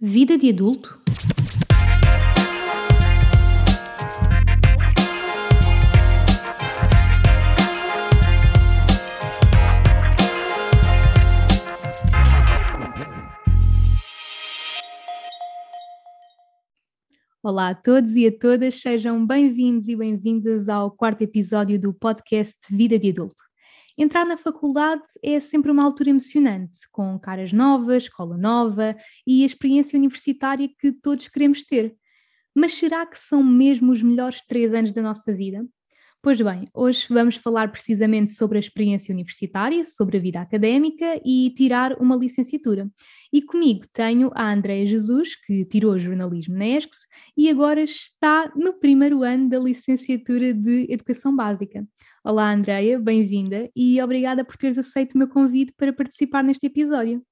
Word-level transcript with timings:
Vida 0.00 0.38
de 0.38 0.50
adulto? 0.50 1.02
Olá 17.42 17.70
a 17.70 17.74
todos 17.74 18.14
e 18.14 18.24
a 18.24 18.38
todas, 18.38 18.80
sejam 18.80 19.26
bem-vindos 19.26 19.88
e 19.88 19.96
bem-vindas 19.96 20.68
ao 20.68 20.92
quarto 20.92 21.22
episódio 21.22 21.76
do 21.76 21.92
podcast 21.92 22.56
Vida 22.70 22.96
de 23.00 23.10
Adulto. 23.10 23.47
Entrar 23.98 24.24
na 24.24 24.36
faculdade 24.36 25.02
é 25.22 25.40
sempre 25.40 25.72
uma 25.72 25.84
altura 25.84 26.10
emocionante, 26.10 26.88
com 26.92 27.18
caras 27.18 27.52
novas, 27.52 28.04
escola 28.04 28.38
nova 28.38 28.96
e 29.26 29.42
a 29.42 29.46
experiência 29.46 29.98
universitária 29.98 30.68
que 30.78 30.92
todos 30.92 31.28
queremos 31.28 31.64
ter. 31.64 31.96
Mas 32.54 32.74
será 32.74 33.06
que 33.06 33.18
são 33.18 33.42
mesmo 33.42 33.92
os 33.92 34.02
melhores 34.02 34.42
três 34.46 34.72
anos 34.74 34.92
da 34.92 35.02
nossa 35.02 35.34
vida? 35.34 35.66
Pois 36.20 36.40
bem, 36.40 36.66
hoje 36.74 37.06
vamos 37.08 37.36
falar 37.36 37.70
precisamente 37.70 38.32
sobre 38.32 38.58
a 38.58 38.60
experiência 38.60 39.12
universitária, 39.12 39.84
sobre 39.84 40.18
a 40.18 40.20
vida 40.20 40.40
académica 40.40 41.20
e 41.24 41.50
tirar 41.50 41.92
uma 42.00 42.16
licenciatura. 42.16 42.90
E 43.32 43.40
comigo 43.40 43.86
tenho 43.92 44.32
a 44.34 44.52
Andréa 44.52 44.84
Jesus, 44.84 45.36
que 45.36 45.64
tirou 45.64 45.96
jornalismo 45.96 46.56
na 46.56 46.66
ESCS 46.66 47.06
e 47.36 47.48
agora 47.48 47.80
está 47.82 48.50
no 48.56 48.72
primeiro 48.80 49.22
ano 49.22 49.48
da 49.48 49.60
licenciatura 49.60 50.52
de 50.52 50.86
Educação 50.90 51.34
Básica. 51.36 51.86
Olá, 52.24 52.52
Andréia, 52.52 52.98
bem-vinda 52.98 53.70
e 53.74 54.02
obrigada 54.02 54.44
por 54.44 54.56
teres 54.56 54.76
aceito 54.76 55.14
o 55.14 55.18
meu 55.18 55.28
convite 55.28 55.72
para 55.76 55.92
participar 55.92 56.42
neste 56.42 56.66
episódio. 56.66 57.22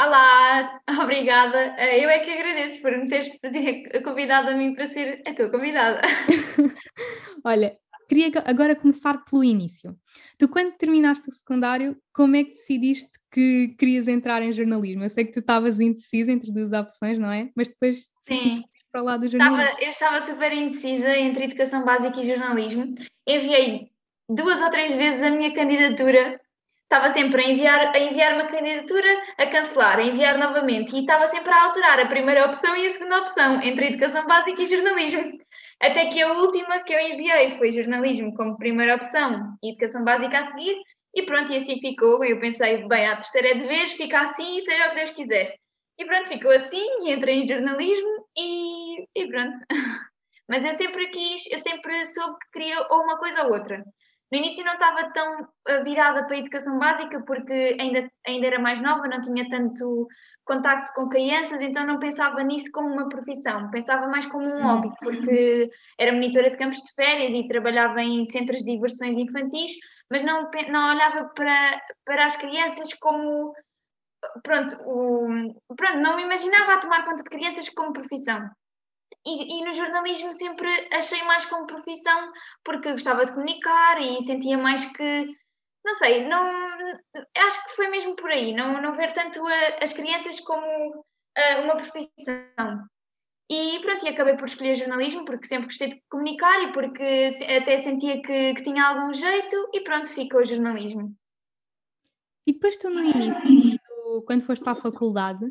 Olá, 0.00 0.80
obrigada. 1.02 1.74
Eh, 1.76 2.04
eu 2.04 2.08
é 2.08 2.20
que 2.20 2.30
agradeço 2.30 2.80
por 2.80 2.96
me 2.96 3.06
teres 3.06 3.28
convidado 4.02 4.48
a 4.48 4.54
mim 4.54 4.74
para 4.74 4.86
ser 4.86 5.22
a 5.26 5.34
tua 5.34 5.50
convidada. 5.50 6.00
Olha, 7.44 7.76
queria 8.08 8.32
agora 8.46 8.74
começar 8.74 9.22
pelo 9.24 9.44
início. 9.44 9.94
Tu, 10.38 10.48
quando 10.48 10.72
terminaste 10.76 11.28
o 11.28 11.32
secundário, 11.32 11.96
como 12.12 12.36
é 12.36 12.44
que 12.44 12.54
decidiste 12.54 13.10
que 13.30 13.74
querias 13.78 14.08
entrar 14.08 14.42
em 14.42 14.50
jornalismo? 14.50 15.04
Eu 15.04 15.10
sei 15.10 15.24
que 15.24 15.32
tu 15.32 15.40
estavas 15.40 15.78
indecisa 15.78 16.32
entre 16.32 16.50
duas 16.50 16.72
opções, 16.72 17.18
não 17.18 17.30
é? 17.30 17.50
Mas 17.54 17.68
depois 17.68 18.08
Sim. 18.22 18.64
para 18.90 19.02
o 19.02 19.04
lado 19.04 19.20
do 19.20 19.28
jornalismo. 19.28 19.62
Estava, 19.62 19.82
eu 19.82 19.90
estava 19.90 20.20
super 20.22 20.52
indecisa 20.52 21.16
entre 21.16 21.44
educação 21.44 21.84
básica 21.84 22.18
e 22.20 22.24
jornalismo. 22.24 22.94
Enviei 23.26 23.90
duas 24.28 24.60
ou 24.62 24.70
três 24.70 24.90
vezes 24.92 25.22
a 25.22 25.30
minha 25.30 25.52
candidatura. 25.52 26.40
Estava 26.84 27.10
sempre 27.10 27.44
a 27.44 27.50
enviar, 27.50 27.94
a 27.94 27.98
enviar 27.98 28.32
uma 28.32 28.46
candidatura, 28.46 29.08
a 29.36 29.46
cancelar, 29.46 29.98
a 29.98 30.04
enviar 30.04 30.38
novamente 30.38 30.96
e 30.96 31.00
estava 31.00 31.26
sempre 31.26 31.52
a 31.52 31.64
alterar 31.64 32.00
a 32.00 32.06
primeira 32.06 32.46
opção 32.46 32.74
e 32.74 32.86
a 32.86 32.90
segunda 32.90 33.18
opção 33.18 33.60
entre 33.60 33.88
educação 33.88 34.26
básica 34.26 34.62
e 34.62 34.66
jornalismo. 34.66 35.38
Até 35.80 36.06
que 36.06 36.20
a 36.20 36.32
última 36.32 36.82
que 36.82 36.92
eu 36.92 37.00
enviei 37.00 37.52
foi 37.52 37.70
jornalismo 37.70 38.34
como 38.34 38.56
primeira 38.56 38.96
opção 38.96 39.56
e 39.62 39.70
educação 39.70 40.04
básica 40.04 40.40
a 40.40 40.44
seguir, 40.44 40.76
e 41.14 41.24
pronto, 41.24 41.52
e 41.52 41.56
assim 41.56 41.80
ficou. 41.80 42.24
Eu 42.24 42.38
pensei, 42.38 42.86
bem, 42.86 43.06
a 43.06 43.16
terceira 43.16 43.48
é 43.50 43.54
de 43.54 43.66
vez, 43.66 43.92
fica 43.92 44.20
assim 44.20 44.60
seja 44.60 44.86
o 44.86 44.90
que 44.90 44.96
Deus 44.96 45.10
quiser. 45.10 45.54
E 45.98 46.04
pronto, 46.04 46.28
ficou 46.28 46.50
assim 46.50 46.86
e 47.04 47.12
entrei 47.12 47.42
em 47.42 47.48
jornalismo 47.48 48.26
e, 48.36 49.02
e 49.14 49.28
pronto. 49.28 49.58
Mas 50.48 50.64
eu 50.64 50.72
sempre 50.72 51.08
quis, 51.08 51.50
eu 51.50 51.58
sempre 51.58 52.06
soube 52.06 52.38
que 52.38 52.50
queria 52.52 52.86
ou 52.90 53.02
uma 53.02 53.18
coisa 53.18 53.44
ou 53.44 53.52
outra. 53.52 53.84
No 54.30 54.38
início 54.38 54.64
não 54.64 54.74
estava 54.74 55.10
tão 55.10 55.48
virada 55.84 56.24
para 56.24 56.36
a 56.36 56.38
educação 56.38 56.78
básica 56.78 57.22
porque 57.26 57.76
ainda, 57.80 58.10
ainda 58.26 58.46
era 58.46 58.58
mais 58.58 58.80
nova, 58.80 59.08
não 59.08 59.20
tinha 59.20 59.48
tanto 59.48 60.06
contacto 60.44 60.92
com 60.94 61.08
crianças, 61.08 61.60
então 61.60 61.86
não 61.86 61.98
pensava 61.98 62.42
nisso 62.42 62.70
como 62.72 62.88
uma 62.88 63.08
profissão, 63.08 63.70
pensava 63.70 64.06
mais 64.06 64.26
como 64.26 64.46
um 64.46 64.62
hobby, 64.62 64.90
porque 65.00 65.66
era 65.98 66.12
monitora 66.12 66.50
de 66.50 66.56
campos 66.56 66.78
de 66.78 66.92
férias 66.94 67.32
e 67.32 67.46
trabalhava 67.46 68.02
em 68.02 68.24
centros 68.24 68.60
de 68.60 68.72
diversões 68.72 69.16
infantis, 69.16 69.72
mas 70.10 70.22
não, 70.22 70.50
não 70.70 70.90
olhava 70.90 71.30
para, 71.34 71.80
para 72.04 72.26
as 72.26 72.36
crianças 72.36 72.92
como. 72.94 73.52
Pronto, 74.42 74.76
o, 74.84 75.28
pronto, 75.76 75.98
não 75.98 76.16
me 76.16 76.22
imaginava 76.22 76.74
a 76.74 76.80
tomar 76.80 77.04
conta 77.04 77.22
de 77.22 77.30
crianças 77.30 77.68
como 77.68 77.92
profissão. 77.92 78.50
E, 79.28 79.58
e, 79.58 79.64
no 79.64 79.74
jornalismo 79.74 80.32
sempre 80.32 80.70
achei 80.90 81.22
mais 81.24 81.44
como 81.44 81.66
profissão 81.66 82.32
porque 82.64 82.92
gostava 82.92 83.26
de 83.26 83.32
comunicar 83.32 84.00
e 84.00 84.24
sentia 84.24 84.56
mais 84.56 84.82
que, 84.86 85.26
não 85.84 85.94
sei, 85.94 86.26
não, 86.26 86.50
acho 87.36 87.64
que 87.64 87.76
foi 87.76 87.88
mesmo 87.88 88.16
por 88.16 88.30
aí, 88.30 88.54
não, 88.54 88.80
não 88.80 88.94
ver 88.94 89.12
tanto 89.12 89.46
a, 89.46 89.84
as 89.84 89.92
crianças 89.92 90.40
como 90.40 90.64
uh, 90.64 91.62
uma 91.62 91.76
profissão. 91.76 92.88
E 93.50 93.80
pronto, 93.80 94.06
e 94.06 94.08
acabei 94.08 94.34
por 94.34 94.46
escolher 94.46 94.74
jornalismo 94.74 95.26
porque 95.26 95.46
sempre 95.46 95.66
gostei 95.66 95.88
de 95.88 96.02
comunicar 96.08 96.62
e 96.62 96.72
porque 96.72 97.28
até 97.60 97.76
sentia 97.76 98.22
que, 98.22 98.54
que 98.54 98.62
tinha 98.62 98.82
algum 98.82 99.12
jeito 99.12 99.68
e 99.74 99.82
pronto, 99.82 100.08
ficou 100.08 100.40
o 100.40 100.44
jornalismo. 100.44 101.14
E 102.46 102.54
depois 102.54 102.78
tu 102.78 102.88
no 102.88 103.02
início, 103.02 104.22
quando 104.26 104.46
foste 104.46 104.62
para 104.62 104.72
a 104.72 104.82
faculdade, 104.82 105.44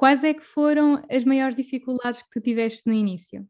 Quais 0.00 0.24
é 0.24 0.32
que 0.32 0.42
foram 0.42 1.04
as 1.10 1.26
maiores 1.26 1.54
dificuldades 1.54 2.22
que 2.22 2.30
tu 2.30 2.40
tiveste 2.40 2.86
no 2.86 2.94
início? 2.94 3.46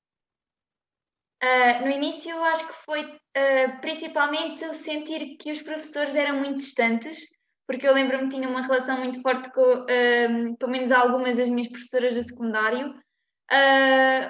Uh, 1.40 1.84
no 1.84 1.90
início, 1.92 2.36
acho 2.42 2.66
que 2.66 2.74
foi 2.84 3.04
uh, 3.04 3.80
principalmente 3.80 4.74
sentir 4.74 5.36
que 5.36 5.52
os 5.52 5.62
professores 5.62 6.16
eram 6.16 6.40
muito 6.40 6.58
distantes, 6.58 7.20
porque 7.68 7.86
eu 7.86 7.94
lembro-me 7.94 8.24
que 8.24 8.34
tinha 8.34 8.48
uma 8.48 8.62
relação 8.62 8.98
muito 8.98 9.22
forte 9.22 9.48
com, 9.52 9.62
uh, 9.62 10.56
pelo 10.58 10.72
menos 10.72 10.90
algumas 10.90 11.36
das 11.36 11.48
minhas 11.48 11.68
professoras 11.68 12.16
do 12.16 12.22
secundário. 12.24 12.96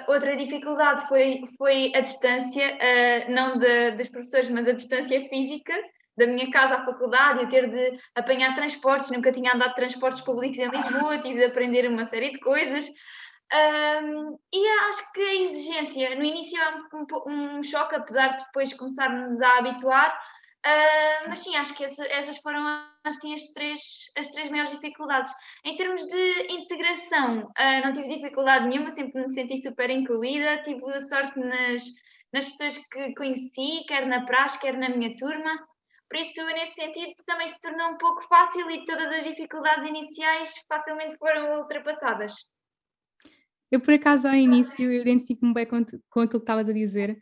outra 0.07 0.37
dificuldade 0.37 1.07
foi, 1.07 1.41
foi 1.57 1.91
a 1.95 2.01
distância, 2.01 2.77
não 3.29 3.57
de, 3.57 3.93
dos 3.97 4.09
professores, 4.09 4.49
mas 4.51 4.67
a 4.67 4.73
distância 4.73 5.27
física, 5.27 5.73
da 6.17 6.27
minha 6.27 6.51
casa 6.51 6.75
à 6.75 6.85
faculdade, 6.85 7.41
eu 7.41 7.49
ter 7.49 7.69
de 7.69 7.99
apanhar 8.15 8.53
transportes, 8.53 9.11
nunca 9.11 9.31
tinha 9.31 9.53
andado 9.53 9.69
de 9.69 9.75
transportes 9.75 10.21
públicos 10.21 10.57
em 10.59 10.69
Lisboa, 10.69 11.19
tive 11.19 11.35
de 11.35 11.45
aprender 11.45 11.89
uma 11.89 12.05
série 12.05 12.31
de 12.31 12.39
coisas. 12.39 12.87
Um, 13.53 14.39
e 14.53 14.67
acho 14.89 15.11
que 15.11 15.21
a 15.21 15.35
exigência, 15.35 16.15
no 16.15 16.23
início 16.23 16.57
é 16.57 16.73
um, 16.95 17.57
um 17.57 17.63
choque, 17.63 17.95
apesar 17.95 18.29
de 18.29 18.45
depois 18.45 18.73
começarmos 18.73 19.41
a 19.41 19.57
habituar, 19.57 20.09
uh, 20.65 21.27
mas 21.27 21.41
sim, 21.41 21.57
acho 21.57 21.75
que 21.75 21.83
essa, 21.83 22.05
essas 22.07 22.37
foram 22.37 22.65
assim 23.03 23.33
as 23.33 23.47
três, 23.49 23.79
as 24.17 24.29
três 24.29 24.49
maiores 24.49 24.71
dificuldades. 24.71 25.33
Em 25.65 25.75
termos 25.75 26.01
de 26.05 26.53
integração, 26.53 27.39
uh, 27.41 27.85
não 27.85 27.91
tive 27.91 28.15
dificuldade 28.15 28.67
nenhuma, 28.67 28.89
sempre 28.89 29.21
me 29.21 29.27
senti 29.27 29.61
super 29.61 29.89
incluída, 29.89 30.63
tive 30.63 30.81
sorte 31.01 31.37
nas, 31.37 31.83
nas 32.31 32.45
pessoas 32.45 32.77
que 32.77 33.13
conheci, 33.15 33.83
quer 33.85 34.05
na 34.07 34.25
praxe, 34.25 34.61
quer 34.61 34.77
na 34.77 34.87
minha 34.87 35.13
turma. 35.17 35.51
Por 36.11 36.19
isso, 36.19 36.45
nesse 36.47 36.73
sentido, 36.73 37.13
também 37.25 37.47
se 37.47 37.57
tornou 37.61 37.91
um 37.91 37.97
pouco 37.97 38.21
fácil 38.27 38.69
e 38.69 38.83
todas 38.83 39.09
as 39.11 39.23
dificuldades 39.23 39.87
iniciais 39.87 40.53
facilmente 40.67 41.15
foram 41.15 41.57
ultrapassadas. 41.59 42.33
Eu, 43.71 43.79
por 43.79 43.93
acaso, 43.93 44.27
ao 44.27 44.35
início, 44.35 44.91
eu 44.91 45.01
identifico-me 45.01 45.53
bem 45.53 45.65
com, 45.65 45.85
com 46.09 46.19
aquilo 46.19 46.41
que 46.41 46.43
estavas 46.43 46.67
a 46.67 46.73
dizer, 46.73 47.17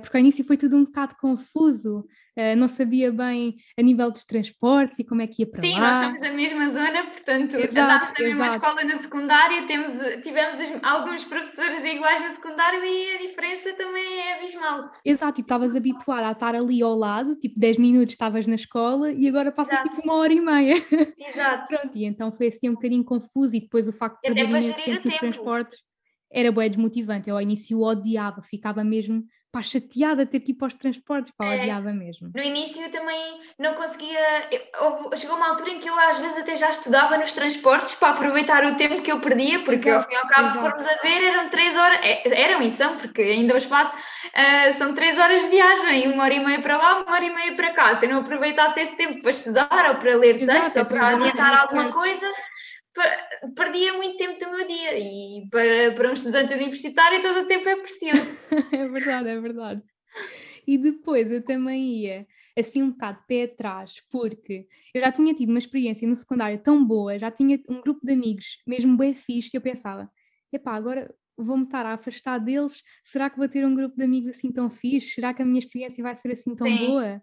porque 0.00 0.16
ao 0.16 0.20
início 0.20 0.44
foi 0.44 0.56
tudo 0.56 0.76
um 0.76 0.84
bocado 0.84 1.14
confuso, 1.20 2.00
uh, 2.00 2.56
não 2.56 2.68
sabia 2.68 3.12
bem 3.12 3.56
a 3.78 3.82
nível 3.82 4.10
dos 4.10 4.24
transportes 4.24 4.98
e 4.98 5.04
como 5.04 5.22
é 5.22 5.26
que 5.26 5.42
ia 5.42 5.50
para 5.50 5.62
Sim, 5.62 5.78
lá. 5.78 5.94
Sim, 5.94 6.00
nós 6.00 6.06
somos 6.06 6.20
da 6.20 6.32
mesma 6.32 6.70
zona, 6.70 7.04
portanto, 7.04 7.54
exato, 7.54 7.78
andámos 7.78 8.12
na 8.18 8.24
mesma 8.24 8.46
escola 8.46 8.84
na 8.84 8.96
secundária, 8.96 9.66
temos, 9.66 9.92
tivemos 10.22 10.58
alguns 10.82 11.24
professores 11.24 11.84
iguais 11.84 12.20
na 12.20 12.30
secundária 12.30 12.84
e 12.84 13.14
a 13.14 13.18
diferença 13.18 13.72
também 13.74 14.20
é 14.20 14.38
abismal. 14.38 14.90
Exato, 15.04 15.40
e 15.40 15.42
estavas 15.42 15.76
habituada 15.76 16.28
a 16.28 16.32
estar 16.32 16.54
ali 16.54 16.82
ao 16.82 16.96
lado, 16.96 17.36
tipo 17.36 17.58
10 17.58 17.78
minutos 17.78 18.14
estavas 18.14 18.46
na 18.46 18.56
escola 18.56 19.12
e 19.12 19.28
agora 19.28 19.52
passas 19.52 19.74
exato. 19.74 19.90
tipo 19.90 20.02
uma 20.02 20.14
hora 20.14 20.32
e 20.32 20.40
meia. 20.40 20.74
Exato. 21.18 21.68
Pronto, 21.68 21.96
e 21.96 22.04
então 22.04 22.32
foi 22.32 22.48
assim 22.48 22.68
um 22.68 22.74
bocadinho 22.74 23.04
confuso 23.04 23.56
e 23.56 23.60
depois 23.60 23.86
o 23.86 23.92
facto 23.92 24.16
de 24.16 24.22
perder 24.22 24.48
imenso 24.48 24.74
tempo 24.74 25.06
nos 25.06 25.16
transportes 25.16 25.78
era 26.32 26.52
bem 26.52 26.70
desmotivante. 26.70 27.28
Eu 27.28 27.36
ao 27.36 27.42
início 27.42 27.80
odiava, 27.80 28.40
ficava 28.42 28.84
mesmo 28.84 29.24
pá, 29.52 29.62
chateada 29.62 30.24
ter 30.24 30.40
que 30.40 30.52
ir 30.52 30.54
para 30.54 30.68
os 30.68 30.74
transportes, 30.74 31.32
pá, 31.36 31.46
é, 31.46 31.60
odiava 31.60 31.92
mesmo. 31.92 32.30
No 32.34 32.42
início 32.42 32.88
também 32.90 33.40
não 33.58 33.74
conseguia. 33.74 34.48
Eu, 34.50 35.16
chegou 35.16 35.36
uma 35.36 35.48
altura 35.48 35.70
em 35.70 35.80
que 35.80 35.88
eu 35.88 35.98
às 35.98 36.18
vezes 36.18 36.38
até 36.38 36.56
já 36.56 36.70
estudava 36.70 37.18
nos 37.18 37.32
transportes 37.32 37.94
para 37.94 38.10
aproveitar 38.10 38.64
o 38.64 38.76
tempo 38.76 39.02
que 39.02 39.10
eu 39.10 39.20
perdia, 39.20 39.58
porque 39.60 39.88
exato, 39.88 40.04
ao 40.04 40.08
fim 40.08 40.14
e 40.14 40.16
ao 40.16 40.28
cabo, 40.28 40.48
exato. 40.48 40.58
se 40.58 40.70
formos 40.70 40.86
a 40.86 41.02
ver, 41.02 41.22
eram 41.24 41.48
três 41.48 41.76
horas, 41.76 41.98
é, 42.02 42.42
eram 42.42 42.62
e 42.62 42.70
são, 42.70 42.96
porque 42.96 43.22
ainda 43.22 43.56
os 43.56 43.64
faço, 43.64 43.94
uh, 43.94 44.72
são 44.78 44.94
três 44.94 45.18
horas 45.18 45.42
de 45.42 45.48
viagem, 45.48 46.12
uma 46.12 46.24
hora 46.24 46.34
e 46.34 46.44
meia 46.44 46.62
para 46.62 46.76
lá, 46.76 47.02
uma 47.02 47.12
hora 47.12 47.24
e 47.24 47.34
meia 47.34 47.54
para 47.54 47.72
cá. 47.72 47.94
Se 47.94 48.06
eu 48.06 48.10
não 48.10 48.20
aproveitasse 48.20 48.80
esse 48.80 48.96
tempo 48.96 49.20
para 49.20 49.30
estudar 49.30 49.90
ou 49.90 49.96
para 49.96 50.16
ler 50.16 50.46
texto 50.46 50.78
ou 50.78 50.84
para 50.84 51.08
adiantar 51.08 51.60
alguma 51.60 51.92
coisa 51.92 52.26
perdia 53.54 53.94
muito 53.94 54.16
tempo 54.16 54.38
do 54.38 54.50
meu 54.50 54.66
dia 54.66 54.98
e 54.98 55.48
para, 55.50 55.94
para 55.94 56.10
um 56.10 56.14
estudante 56.14 56.54
universitário 56.54 57.20
todo 57.20 57.40
o 57.40 57.46
tempo 57.46 57.68
é 57.68 57.76
precioso. 57.76 58.38
é 58.72 58.88
verdade, 58.88 59.28
é 59.28 59.40
verdade. 59.40 59.82
E 60.66 60.76
depois 60.76 61.30
eu 61.30 61.42
também 61.44 62.04
ia 62.04 62.26
assim 62.58 62.82
um 62.82 62.90
bocado 62.90 63.18
pé 63.26 63.44
atrás, 63.44 64.02
porque 64.10 64.66
eu 64.92 65.00
já 65.00 65.10
tinha 65.10 65.32
tido 65.34 65.48
uma 65.48 65.58
experiência 65.58 66.06
no 66.06 66.16
secundário 66.16 66.58
tão 66.58 66.84
boa, 66.84 67.18
já 67.18 67.30
tinha 67.30 67.58
um 67.68 67.80
grupo 67.80 68.04
de 68.04 68.12
amigos 68.12 68.58
mesmo 68.66 68.96
bem 68.96 69.14
fixe, 69.14 69.50
que 69.50 69.56
eu 69.56 69.60
pensava, 69.60 70.10
epá, 70.52 70.74
agora 70.74 71.12
vou-me 71.36 71.64
estar 71.64 71.86
a 71.86 71.94
afastar 71.94 72.38
deles, 72.38 72.82
será 73.04 73.30
que 73.30 73.38
vou 73.38 73.48
ter 73.48 73.64
um 73.64 73.74
grupo 73.74 73.96
de 73.96 74.04
amigos 74.04 74.28
assim 74.28 74.52
tão 74.52 74.68
fixe? 74.68 75.14
Será 75.14 75.32
que 75.32 75.42
a 75.42 75.44
minha 75.44 75.58
experiência 75.58 76.02
vai 76.02 76.14
ser 76.14 76.32
assim 76.32 76.54
tão 76.54 76.68
Sim. 76.68 76.78
boa? 76.78 77.22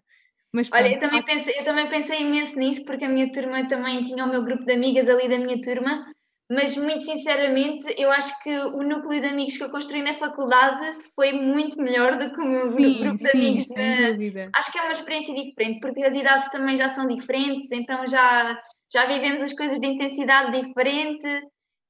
Mas, 0.52 0.68
Olha, 0.72 0.92
eu 0.92 0.98
também, 0.98 1.22
pensei, 1.22 1.58
eu 1.58 1.64
também 1.64 1.88
pensei 1.88 2.22
imenso 2.22 2.58
nisso, 2.58 2.84
porque 2.84 3.04
a 3.04 3.08
minha 3.08 3.30
turma 3.30 3.68
também 3.68 4.02
tinha 4.02 4.24
o 4.24 4.30
meu 4.30 4.42
grupo 4.42 4.64
de 4.64 4.72
amigas 4.72 5.08
ali 5.08 5.28
da 5.28 5.38
minha 5.38 5.60
turma, 5.60 6.06
mas 6.50 6.74
muito 6.76 7.02
sinceramente, 7.02 7.84
eu 7.98 8.10
acho 8.10 8.42
que 8.42 8.50
o 8.58 8.82
núcleo 8.82 9.20
de 9.20 9.26
amigos 9.26 9.58
que 9.58 9.64
eu 9.64 9.70
construí 9.70 10.00
na 10.00 10.14
faculdade 10.14 10.80
foi 11.14 11.32
muito 11.32 11.80
melhor 11.80 12.18
do 12.18 12.32
que 12.32 12.40
o 12.40 12.46
meu 12.46 12.72
sim, 12.72 13.00
grupo 13.00 13.18
de 13.18 13.30
sim, 13.30 13.38
amigos. 13.38 13.68
Na... 13.68 14.48
Acho 14.54 14.72
que 14.72 14.78
é 14.78 14.82
uma 14.82 14.92
experiência 14.92 15.34
diferente, 15.34 15.80
porque 15.80 16.02
as 16.02 16.14
idades 16.14 16.50
também 16.50 16.74
já 16.76 16.88
são 16.88 17.06
diferentes, 17.06 17.70
então 17.70 18.06
já, 18.06 18.58
já 18.90 19.04
vivemos 19.04 19.42
as 19.42 19.52
coisas 19.52 19.78
de 19.78 19.86
intensidade 19.86 20.58
diferente. 20.58 21.28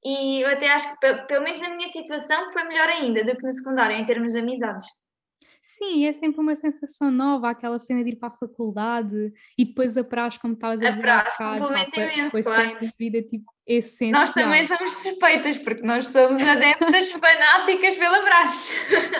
E 0.03 0.41
eu 0.41 0.49
até 0.49 0.69
acho 0.69 0.93
que, 0.97 1.13
pelo 1.27 1.43
menos 1.43 1.61
na 1.61 1.69
minha 1.69 1.87
situação, 1.87 2.51
foi 2.51 2.63
melhor 2.63 2.89
ainda 2.89 3.23
do 3.23 3.37
que 3.37 3.45
no 3.45 3.53
secundário, 3.53 3.95
em 3.95 4.05
termos 4.05 4.33
de 4.33 4.39
amizades. 4.39 4.87
Sim, 5.61 6.05
é 6.05 6.13
sempre 6.13 6.39
uma 6.39 6.55
sensação 6.55 7.11
nova, 7.11 7.49
aquela 7.49 7.79
cena 7.79 8.03
de 8.03 8.11
ir 8.11 8.15
para 8.15 8.29
a 8.29 8.37
faculdade 8.37 9.33
e 9.57 9.65
depois 9.65 9.95
a 9.97 10.03
praxe, 10.03 10.39
como 10.39 10.53
estavas 10.53 10.81
a 10.81 10.89
dizer. 10.89 10.99
A 10.99 11.01
praxe 11.01 11.37
complementa 11.37 11.91
foi, 11.91 12.13
imenso, 12.13 12.31
foi 12.31 12.43
claro. 12.43 12.79
sem 12.79 12.89
dúvida 12.89 13.21
tipo, 13.23 13.51
essencial. 13.67 14.21
Nós 14.21 14.31
também 14.31 14.65
somos 14.65 14.93
suspeitas, 14.93 15.59
porque 15.59 15.83
nós 15.83 16.07
somos 16.07 16.41
adeptas 16.41 17.11
fanáticas 17.19 17.95
pela 17.95 18.23
praxe. 18.23 18.73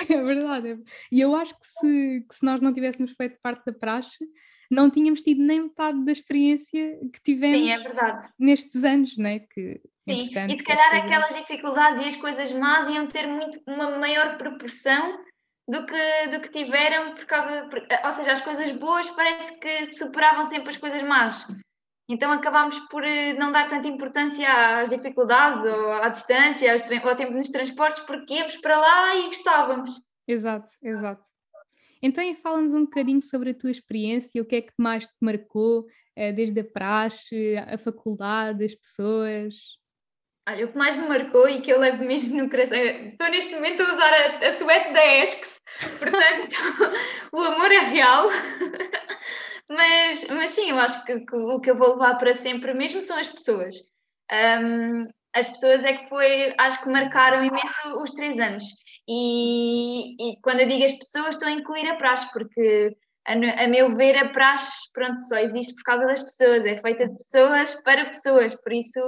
É 0.10 0.22
verdade. 0.22 0.70
É. 0.70 0.78
E 1.12 1.22
eu 1.22 1.36
acho 1.36 1.54
que 1.54 1.68
se, 1.68 2.26
que 2.28 2.36
se 2.36 2.44
nós 2.46 2.62
não 2.62 2.74
tivéssemos 2.74 3.12
feito 3.12 3.38
parte 3.42 3.66
da 3.66 3.74
praxe, 3.74 4.26
não 4.72 4.90
tínhamos 4.90 5.22
tido 5.22 5.42
nem 5.42 5.64
metade 5.64 6.04
da 6.06 6.12
experiência 6.12 7.00
que 7.12 7.22
tivemos 7.24 7.58
Sim, 7.58 7.72
é 7.72 8.20
nestes 8.38 8.84
anos, 8.84 9.18
né? 9.18 9.40
Que, 9.40 9.82
Sim, 10.08 10.30
e 10.50 10.56
se 10.56 10.64
calhar 10.64 10.96
aquelas 10.96 11.36
dificuldades 11.36 12.06
e 12.06 12.08
as 12.08 12.16
coisas 12.16 12.52
más 12.54 12.88
iam 12.88 13.08
ter 13.08 13.28
muito, 13.28 13.60
uma 13.68 13.98
maior 13.98 14.38
proporção 14.38 15.20
do 15.70 15.86
que, 15.86 16.28
do 16.32 16.42
que 16.42 16.50
tiveram 16.50 17.14
por 17.14 17.26
causa, 17.26 17.70
ou 18.04 18.12
seja, 18.12 18.32
as 18.32 18.42
coisas 18.42 18.72
boas 18.72 19.08
parece 19.12 19.54
que 19.60 19.86
superavam 19.86 20.48
sempre 20.48 20.70
as 20.70 20.78
coisas 20.78 21.04
más. 21.04 21.48
Então 22.10 22.32
acabámos 22.32 22.80
por 22.90 23.04
eh, 23.04 23.34
não 23.34 23.52
dar 23.52 23.70
tanta 23.70 23.88
importância 23.88 24.82
às 24.82 24.90
dificuldades 24.90 25.64
ou 25.64 25.92
à 25.92 26.10
distância, 26.10 26.74
ao 26.74 27.16
tempo 27.16 27.34
nos 27.34 27.50
transportes, 27.50 28.02
porque 28.02 28.34
íamos 28.34 28.58
para 28.58 28.80
lá 28.80 29.16
e 29.16 29.28
gostávamos. 29.28 30.02
Exato, 30.28 30.72
exato. 30.82 31.24
Então, 32.02 32.24
fala-nos 32.42 32.74
um 32.74 32.86
bocadinho 32.86 33.22
sobre 33.22 33.52
a 33.52 33.54
tua 33.54 33.70
experiência, 33.70 34.42
o 34.42 34.46
que 34.46 34.56
é 34.56 34.62
que 34.62 34.74
mais 34.76 35.06
te 35.06 35.14
marcou, 35.22 35.86
eh, 36.16 36.32
desde 36.32 36.62
a 36.62 36.64
praxe, 36.64 37.56
a 37.58 37.78
faculdade, 37.78 38.66
as 38.66 38.74
pessoas. 38.74 39.54
Olha, 40.50 40.66
o 40.66 40.72
que 40.72 40.78
mais 40.80 40.96
me 40.96 41.08
marcou 41.08 41.48
e 41.48 41.62
que 41.62 41.72
eu 41.72 41.80
levo 41.80 42.04
mesmo 42.04 42.36
no 42.36 42.50
coração, 42.50 42.76
estou 42.76 43.30
neste 43.30 43.54
momento 43.54 43.84
a 43.84 43.94
usar 43.94 44.12
a, 44.12 44.48
a 44.48 44.58
suéte 44.58 44.94
da 44.94 45.06
ESCS, 45.06 45.62
portanto, 46.00 46.56
o 47.32 47.40
amor 47.40 47.72
é 47.72 47.78
real. 47.78 48.28
mas, 49.70 50.28
mas 50.30 50.50
sim, 50.50 50.72
eu 50.72 50.80
acho 50.80 51.06
que, 51.06 51.20
que, 51.20 51.36
o 51.36 51.60
que 51.60 51.70
eu 51.70 51.78
vou 51.78 51.92
levar 51.92 52.16
para 52.16 52.34
sempre 52.34 52.74
mesmo 52.74 53.00
são 53.00 53.20
as 53.20 53.30
pessoas. 53.30 53.76
Um, 54.32 55.04
as 55.36 55.48
pessoas 55.50 55.86
é 55.86 55.94
que 55.94 56.10
foi, 56.10 56.56
acho 56.58 56.84
que 56.84 56.90
marcaram 56.90 57.46
imenso 57.46 58.02
os 58.02 58.10
três 58.12 58.40
anos. 58.40 58.64
E, 59.08 60.16
e 60.20 60.42
quando 60.42 60.62
eu 60.62 60.68
digo 60.68 60.84
as 60.84 60.94
pessoas, 60.94 61.36
estou 61.36 61.48
a 61.48 61.52
incluir 61.52 61.88
a 61.88 61.96
praxe, 61.96 62.28
porque 62.34 62.98
a, 63.28 63.34
a, 63.34 63.68
meu 63.68 63.96
ver 63.96 64.18
a 64.18 64.30
praxe, 64.30 64.72
pronto, 64.94 65.22
só 65.28 65.38
existe 65.38 65.76
por 65.76 65.84
causa 65.84 66.08
das 66.08 66.24
pessoas, 66.24 66.66
é 66.66 66.76
feita 66.76 67.08
de 67.08 67.18
pessoas 67.18 67.76
para 67.84 68.06
pessoas, 68.06 68.56
por 68.56 68.74
isso, 68.74 69.00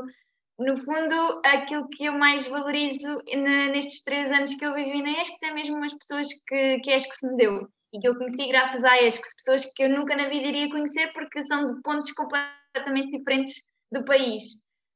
no 0.59 0.77
fundo, 0.77 1.41
aquilo 1.45 1.87
que 1.89 2.05
eu 2.05 2.13
mais 2.13 2.47
valorizo 2.47 3.17
nestes 3.35 4.03
três 4.03 4.31
anos 4.31 4.53
que 4.53 4.65
eu 4.65 4.73
vivi 4.73 5.01
na 5.01 5.21
ESC 5.21 5.45
é 5.45 5.53
mesmo 5.53 5.83
as 5.83 5.93
pessoas 5.93 6.27
que, 6.47 6.79
que 6.79 6.91
a 6.91 6.95
ESC 6.95 7.11
se 7.13 7.27
me 7.29 7.37
deu 7.37 7.67
e 7.93 7.99
que 7.99 8.07
eu 8.07 8.15
conheci 8.15 8.47
graças 8.47 8.83
à 8.85 9.01
ESC, 9.01 9.21
pessoas 9.35 9.65
que 9.73 9.83
eu 9.83 9.89
nunca 9.89 10.15
na 10.15 10.29
vida 10.29 10.47
iria 10.47 10.69
conhecer 10.69 11.11
porque 11.13 11.41
são 11.43 11.65
de 11.65 11.81
pontos 11.81 12.11
completamente 12.13 13.17
diferentes 13.17 13.55
do 13.91 14.05
país. 14.05 14.43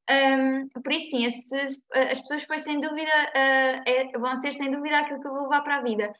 Um, 0.08 0.68
por 0.68 0.92
isso, 0.92 1.10
sim, 1.10 1.26
esse, 1.26 1.82
as 1.92 2.20
pessoas 2.20 2.42
depois, 2.42 2.62
sem 2.62 2.78
dúvida, 2.78 3.10
uh, 3.10 3.82
é, 3.86 4.18
vão 4.18 4.34
ser 4.36 4.52
sem 4.52 4.70
dúvida 4.70 4.98
aquilo 4.98 5.20
que 5.20 5.26
eu 5.26 5.32
vou 5.32 5.42
levar 5.42 5.62
para 5.62 5.78
a 5.78 5.82
vida. 5.82 6.12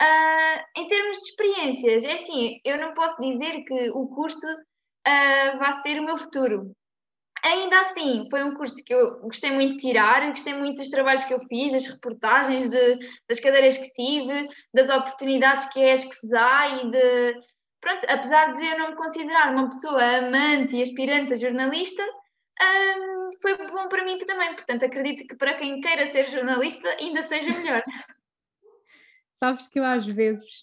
Uh, 0.00 0.80
em 0.80 0.86
termos 0.86 1.18
de 1.18 1.24
experiências, 1.24 2.04
é 2.04 2.14
assim, 2.14 2.60
eu 2.64 2.78
não 2.78 2.94
posso 2.94 3.20
dizer 3.20 3.64
que 3.64 3.90
o 3.90 4.08
curso 4.08 4.46
uh, 4.46 5.58
vai 5.58 5.72
ser 5.82 6.00
o 6.00 6.04
meu 6.04 6.18
futuro. 6.18 6.72
Ainda 7.44 7.80
assim, 7.80 8.26
foi 8.30 8.42
um 8.44 8.54
curso 8.54 8.82
que 8.84 8.92
eu 8.92 9.20
gostei 9.20 9.52
muito 9.52 9.74
de 9.74 9.78
tirar, 9.78 10.28
gostei 10.28 10.54
muito 10.54 10.78
dos 10.78 10.90
trabalhos 10.90 11.24
que 11.24 11.34
eu 11.34 11.40
fiz, 11.40 11.72
das 11.72 11.86
reportagens, 11.86 12.68
de, 12.68 12.98
das 13.28 13.40
cadeiras 13.40 13.78
que 13.78 13.92
tive, 13.92 14.48
das 14.74 14.88
oportunidades 14.88 15.66
que 15.72 15.80
é 15.80 15.94
que 15.94 16.14
se 16.14 16.28
dá 16.28 16.68
e 16.82 16.90
de. 16.90 17.34
Pronto, 17.80 18.04
apesar 18.08 18.52
de 18.54 18.64
eu 18.64 18.78
não 18.78 18.90
me 18.90 18.96
considerar 18.96 19.52
uma 19.52 19.68
pessoa 19.68 20.02
amante 20.18 20.76
e 20.76 20.82
aspirante 20.82 21.32
a 21.32 21.36
jornalista, 21.36 22.02
um, 22.02 23.30
foi 23.40 23.56
bom 23.68 23.88
para 23.88 24.04
mim 24.04 24.18
também. 24.18 24.54
Portanto, 24.54 24.84
acredito 24.84 25.26
que 25.26 25.36
para 25.36 25.54
quem 25.54 25.80
queira 25.80 26.04
ser 26.06 26.26
jornalista 26.26 26.88
ainda 27.00 27.22
seja 27.22 27.52
melhor. 27.56 27.82
Sabes 29.38 29.68
que 29.68 29.78
eu 29.78 29.84
às 29.84 30.04
vezes 30.04 30.60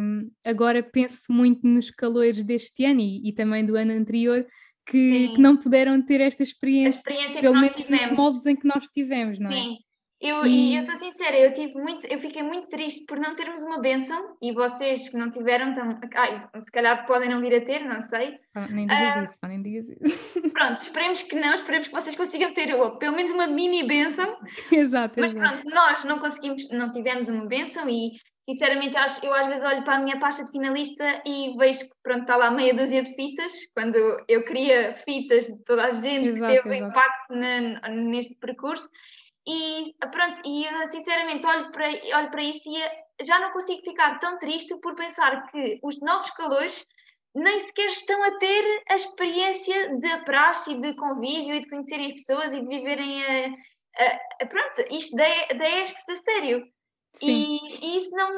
um, 0.00 0.30
agora 0.46 0.82
penso 0.82 1.30
muito 1.30 1.66
nos 1.66 1.90
calores 1.90 2.42
deste 2.42 2.82
ano 2.86 3.00
e, 3.00 3.28
e 3.28 3.34
também 3.34 3.66
do 3.66 3.76
ano 3.76 3.92
anterior 3.92 4.46
que, 4.88 5.28
que, 5.34 5.40
não 5.40 5.56
puderam 5.56 6.00
ter 6.00 6.20
esta 6.20 6.42
experiência, 6.42 6.98
experiência 6.98 7.40
pelo 7.40 7.54
menos 7.54 7.76
nos 7.76 8.10
moldes 8.12 8.46
em 8.46 8.56
que 8.56 8.66
nós 8.66 8.86
tivemos, 8.88 9.38
não 9.38 9.50
é? 9.50 9.54
Sim, 9.54 9.76
eu, 10.20 10.44
e... 10.44 10.74
eu 10.74 10.82
sou 10.82 10.96
sincera, 10.96 11.38
eu 11.38 11.52
tive 11.52 11.74
muito, 11.74 12.04
eu 12.08 12.18
fiquei 12.18 12.42
muito 12.42 12.66
triste 12.68 13.04
por 13.06 13.20
não 13.20 13.36
termos 13.36 13.62
uma 13.62 13.80
benção 13.80 14.36
e 14.42 14.52
vocês 14.52 15.08
que 15.08 15.16
não 15.16 15.30
tiveram, 15.30 15.74
tam, 15.74 16.00
ai, 16.16 16.48
se 16.64 16.72
calhar 16.72 17.06
podem 17.06 17.30
não 17.30 17.40
vir 17.40 17.54
a 17.54 17.64
ter, 17.64 17.84
não 17.84 18.00
sei. 18.02 18.36
Ah, 18.54 18.66
nem 18.68 18.86
digas 18.86 19.28
isso, 19.28 19.38
pá, 19.40 19.48
nem 19.48 19.62
digas 19.62 19.86
isso. 19.88 20.40
Pronto, 20.50 20.78
esperemos 20.78 21.22
que 21.22 21.36
não, 21.36 21.54
esperemos 21.54 21.86
que 21.86 21.94
vocês 21.94 22.16
consigam 22.16 22.52
ter 22.52 22.66
pelo 22.98 23.14
menos 23.14 23.30
uma 23.30 23.46
mini 23.46 23.86
benção. 23.86 24.36
exato, 24.72 25.14
Mas 25.20 25.32
exato. 25.32 25.50
pronto, 25.50 25.74
nós 25.74 26.04
não 26.04 26.18
conseguimos, 26.18 26.68
não 26.70 26.90
tivemos 26.90 27.28
uma 27.28 27.46
benção 27.46 27.88
e 27.88 28.12
sinceramente 28.48 28.96
eu 29.22 29.34
às 29.34 29.46
vezes 29.46 29.62
olho 29.62 29.84
para 29.84 29.96
a 29.96 30.00
minha 30.00 30.18
pasta 30.18 30.42
de 30.42 30.50
finalista 30.50 31.22
e 31.26 31.54
vejo 31.58 31.80
que 31.80 31.96
pronto, 32.02 32.22
está 32.22 32.34
lá 32.34 32.50
meia 32.50 32.72
dúzia 32.72 33.02
de 33.02 33.14
fitas, 33.14 33.52
quando 33.74 33.96
eu 34.26 34.42
queria 34.46 34.96
fitas 34.96 35.46
de 35.46 35.62
toda 35.64 35.84
a 35.84 35.90
gente 35.90 36.30
exato, 36.30 36.54
que 36.54 36.62
teve 36.62 36.76
exato. 36.76 36.90
impacto 36.90 37.34
na, 37.34 37.88
neste 37.90 38.34
percurso 38.36 38.88
e 39.46 39.94
pronto, 40.10 40.40
e 40.46 40.64
sinceramente 40.86 41.46
olho 41.46 41.70
para, 41.72 41.88
olho 41.88 42.30
para 42.30 42.42
isso 42.42 42.70
e 42.70 43.24
já 43.24 43.38
não 43.38 43.52
consigo 43.52 43.82
ficar 43.82 44.18
tão 44.18 44.38
triste 44.38 44.74
por 44.80 44.94
pensar 44.94 45.46
que 45.48 45.78
os 45.82 46.00
novos 46.00 46.30
calores 46.30 46.86
nem 47.34 47.60
sequer 47.60 47.88
estão 47.88 48.22
a 48.24 48.38
ter 48.38 48.82
a 48.88 48.94
experiência 48.94 49.94
de 49.98 50.24
praxe 50.24 50.72
e 50.72 50.80
de 50.80 50.94
convívio 50.94 51.54
e 51.54 51.60
de 51.60 51.68
conhecerem 51.68 52.06
as 52.06 52.12
pessoas 52.14 52.54
e 52.54 52.62
de 52.62 52.66
viverem 52.66 53.24
a, 53.24 53.46
a, 53.98 54.18
a 54.42 54.46
pronto, 54.46 54.84
isto 54.90 55.14
da, 55.16 55.46
da 55.54 55.80
ESC 55.82 56.12
a 56.12 56.16
sério. 56.16 56.77
E, 57.22 57.58
e, 57.84 57.98
isso 57.98 58.10
não 58.10 58.28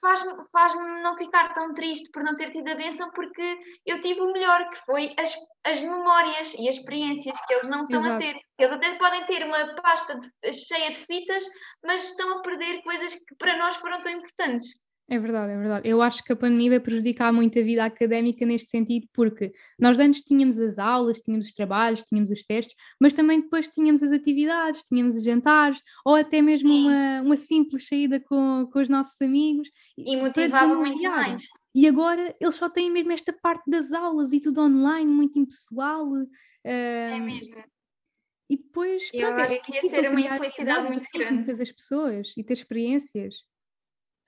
faz-me 0.00 0.32
faz 0.52 0.74
não 0.74 1.16
ficar 1.16 1.52
tão 1.52 1.74
triste 1.74 2.10
por 2.10 2.22
não 2.22 2.34
ter 2.34 2.50
tido 2.50 2.68
a 2.68 2.74
benção, 2.74 3.10
porque 3.10 3.58
eu 3.84 4.00
tive 4.00 4.20
o 4.20 4.32
melhor, 4.32 4.68
que 4.70 4.78
foi 4.84 5.14
as, 5.18 5.34
as 5.64 5.80
memórias 5.80 6.54
e 6.54 6.68
as 6.68 6.76
experiências 6.76 7.38
que 7.46 7.52
eles 7.52 7.66
não 7.66 7.84
estão 7.84 8.00
Exato. 8.00 8.14
a 8.14 8.18
ter. 8.18 8.40
Eles 8.58 8.72
até 8.72 8.94
podem 8.96 9.24
ter 9.26 9.44
uma 9.44 9.74
pasta 9.82 10.18
de, 10.18 10.52
cheia 10.52 10.90
de 10.90 10.98
fitas, 10.98 11.44
mas 11.84 12.04
estão 12.04 12.38
a 12.38 12.42
perder 12.42 12.82
coisas 12.82 13.14
que 13.14 13.34
para 13.36 13.56
nós 13.58 13.76
foram 13.76 14.00
tão 14.00 14.12
importantes. 14.12 14.78
É 15.12 15.18
verdade, 15.18 15.52
é 15.52 15.56
verdade. 15.56 15.88
Eu 15.88 16.00
acho 16.00 16.22
que 16.22 16.32
a 16.32 16.36
pandemia 16.36 16.70
vai 16.70 16.78
prejudicar 16.78 17.32
muito 17.32 17.58
a 17.58 17.62
vida 17.62 17.84
académica 17.84 18.46
neste 18.46 18.70
sentido, 18.70 19.08
porque 19.12 19.52
nós 19.76 19.98
antes 19.98 20.22
tínhamos 20.22 20.56
as 20.56 20.78
aulas, 20.78 21.18
tínhamos 21.18 21.46
os 21.46 21.52
trabalhos, 21.52 22.04
tínhamos 22.04 22.30
os 22.30 22.44
testes, 22.44 22.76
mas 23.00 23.12
também 23.12 23.40
depois 23.40 23.68
tínhamos 23.68 24.04
as 24.04 24.12
atividades, 24.12 24.84
tínhamos 24.84 25.16
os 25.16 25.24
jantares, 25.24 25.82
ou 26.06 26.14
até 26.14 26.40
mesmo 26.40 26.72
uma, 26.72 27.22
uma 27.22 27.36
simples 27.36 27.88
saída 27.88 28.20
com, 28.20 28.68
com 28.72 28.78
os 28.78 28.88
nossos 28.88 29.20
amigos. 29.20 29.68
E 29.98 30.16
motivava 30.16 30.76
muito 30.76 31.02
mais. 31.02 31.42
E 31.74 31.88
agora 31.88 32.32
eles 32.40 32.54
só 32.54 32.70
têm 32.70 32.88
mesmo 32.88 33.10
esta 33.10 33.32
parte 33.32 33.68
das 33.68 33.92
aulas 33.92 34.32
e 34.32 34.40
tudo 34.40 34.60
online, 34.60 35.10
muito 35.10 35.36
impessoal. 35.40 36.06
Uh, 36.08 36.28
é 36.64 37.18
mesmo. 37.18 37.56
E 38.48 38.56
depois, 38.56 39.10
eu 39.12 39.26
pronto, 39.26 39.40
é 39.40 39.42
acho 39.42 39.54
é 39.54 39.58
que 39.58 39.72
ia 39.72 39.82
ser 39.82 40.08
uma 40.08 40.20
infelicidade 40.20 40.86
muito 40.86 41.02
assim, 41.02 41.18
grande. 41.18 41.50
As 41.50 41.72
pessoas 41.72 42.32
e 42.36 42.44
ter 42.44 42.52
experiências. 42.52 43.49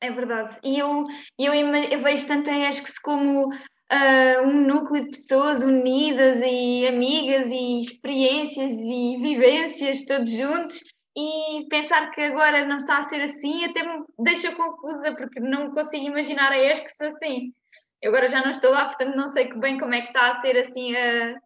É 0.03 0.11
verdade. 0.11 0.59
E 0.65 0.81
eu, 0.81 1.07
eu, 1.39 1.55
eu 1.55 1.99
vejo 2.01 2.27
tanto 2.27 2.51
a 2.51 2.69
ESCS 2.69 2.99
como 2.99 3.47
uh, 3.47 4.43
um 4.45 4.67
núcleo 4.67 5.05
de 5.05 5.11
pessoas 5.11 5.63
unidas 5.63 6.41
e 6.45 6.89
amigas 6.89 7.47
e 7.47 7.79
experiências 7.79 8.73
e 8.73 9.17
vivências 9.21 10.05
todos 10.05 10.29
juntos 10.29 10.81
e 11.17 11.69
pensar 11.71 12.11
que 12.11 12.21
agora 12.21 12.67
não 12.67 12.79
está 12.79 12.99
a 12.99 13.03
ser 13.05 13.21
assim 13.21 13.65
até 13.65 13.85
me 13.85 14.05
deixa 14.19 14.51
confusa 14.57 15.15
porque 15.15 15.39
não 15.39 15.71
consigo 15.71 16.05
imaginar 16.05 16.51
a 16.51 16.59
ESCS 16.59 17.01
assim. 17.03 17.53
Eu 18.03 18.11
agora 18.11 18.27
já 18.27 18.43
não 18.43 18.51
estou 18.51 18.73
lá, 18.73 18.87
portanto 18.87 19.15
não 19.15 19.29
sei 19.29 19.53
bem 19.55 19.79
como 19.79 19.95
é 19.95 20.01
que 20.01 20.09
está 20.09 20.31
a 20.31 20.41
ser 20.41 20.59
assim 20.59 20.97
a, 20.97 21.37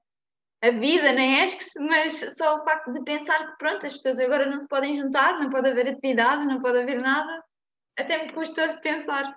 a 0.63 0.71
vida 0.71 1.13
na 1.13 1.45
ESCS, 1.45 1.73
mas 1.79 2.39
só 2.39 2.57
o 2.57 2.65
facto 2.65 2.91
de 2.91 3.05
pensar 3.05 3.51
que 3.51 3.59
pronto, 3.59 3.85
as 3.85 3.93
pessoas 3.93 4.19
agora 4.19 4.49
não 4.49 4.59
se 4.59 4.67
podem 4.67 4.95
juntar, 4.95 5.39
não 5.39 5.51
pode 5.51 5.69
haver 5.69 5.91
atividades, 5.91 6.47
não 6.47 6.63
pode 6.63 6.79
haver 6.79 7.03
nada, 7.03 7.45
até 7.97 8.25
me 8.25 8.33
custa 8.33 8.79
pensar. 8.81 9.37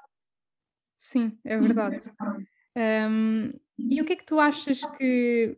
Sim, 0.97 1.37
é 1.43 1.57
verdade. 1.57 2.01
Um, 2.77 3.51
e 3.77 3.99
o 3.99 4.05
que 4.05 4.13
é 4.13 4.15
que 4.15 4.25
tu 4.25 4.39
achas 4.39 4.79
que 4.95 5.57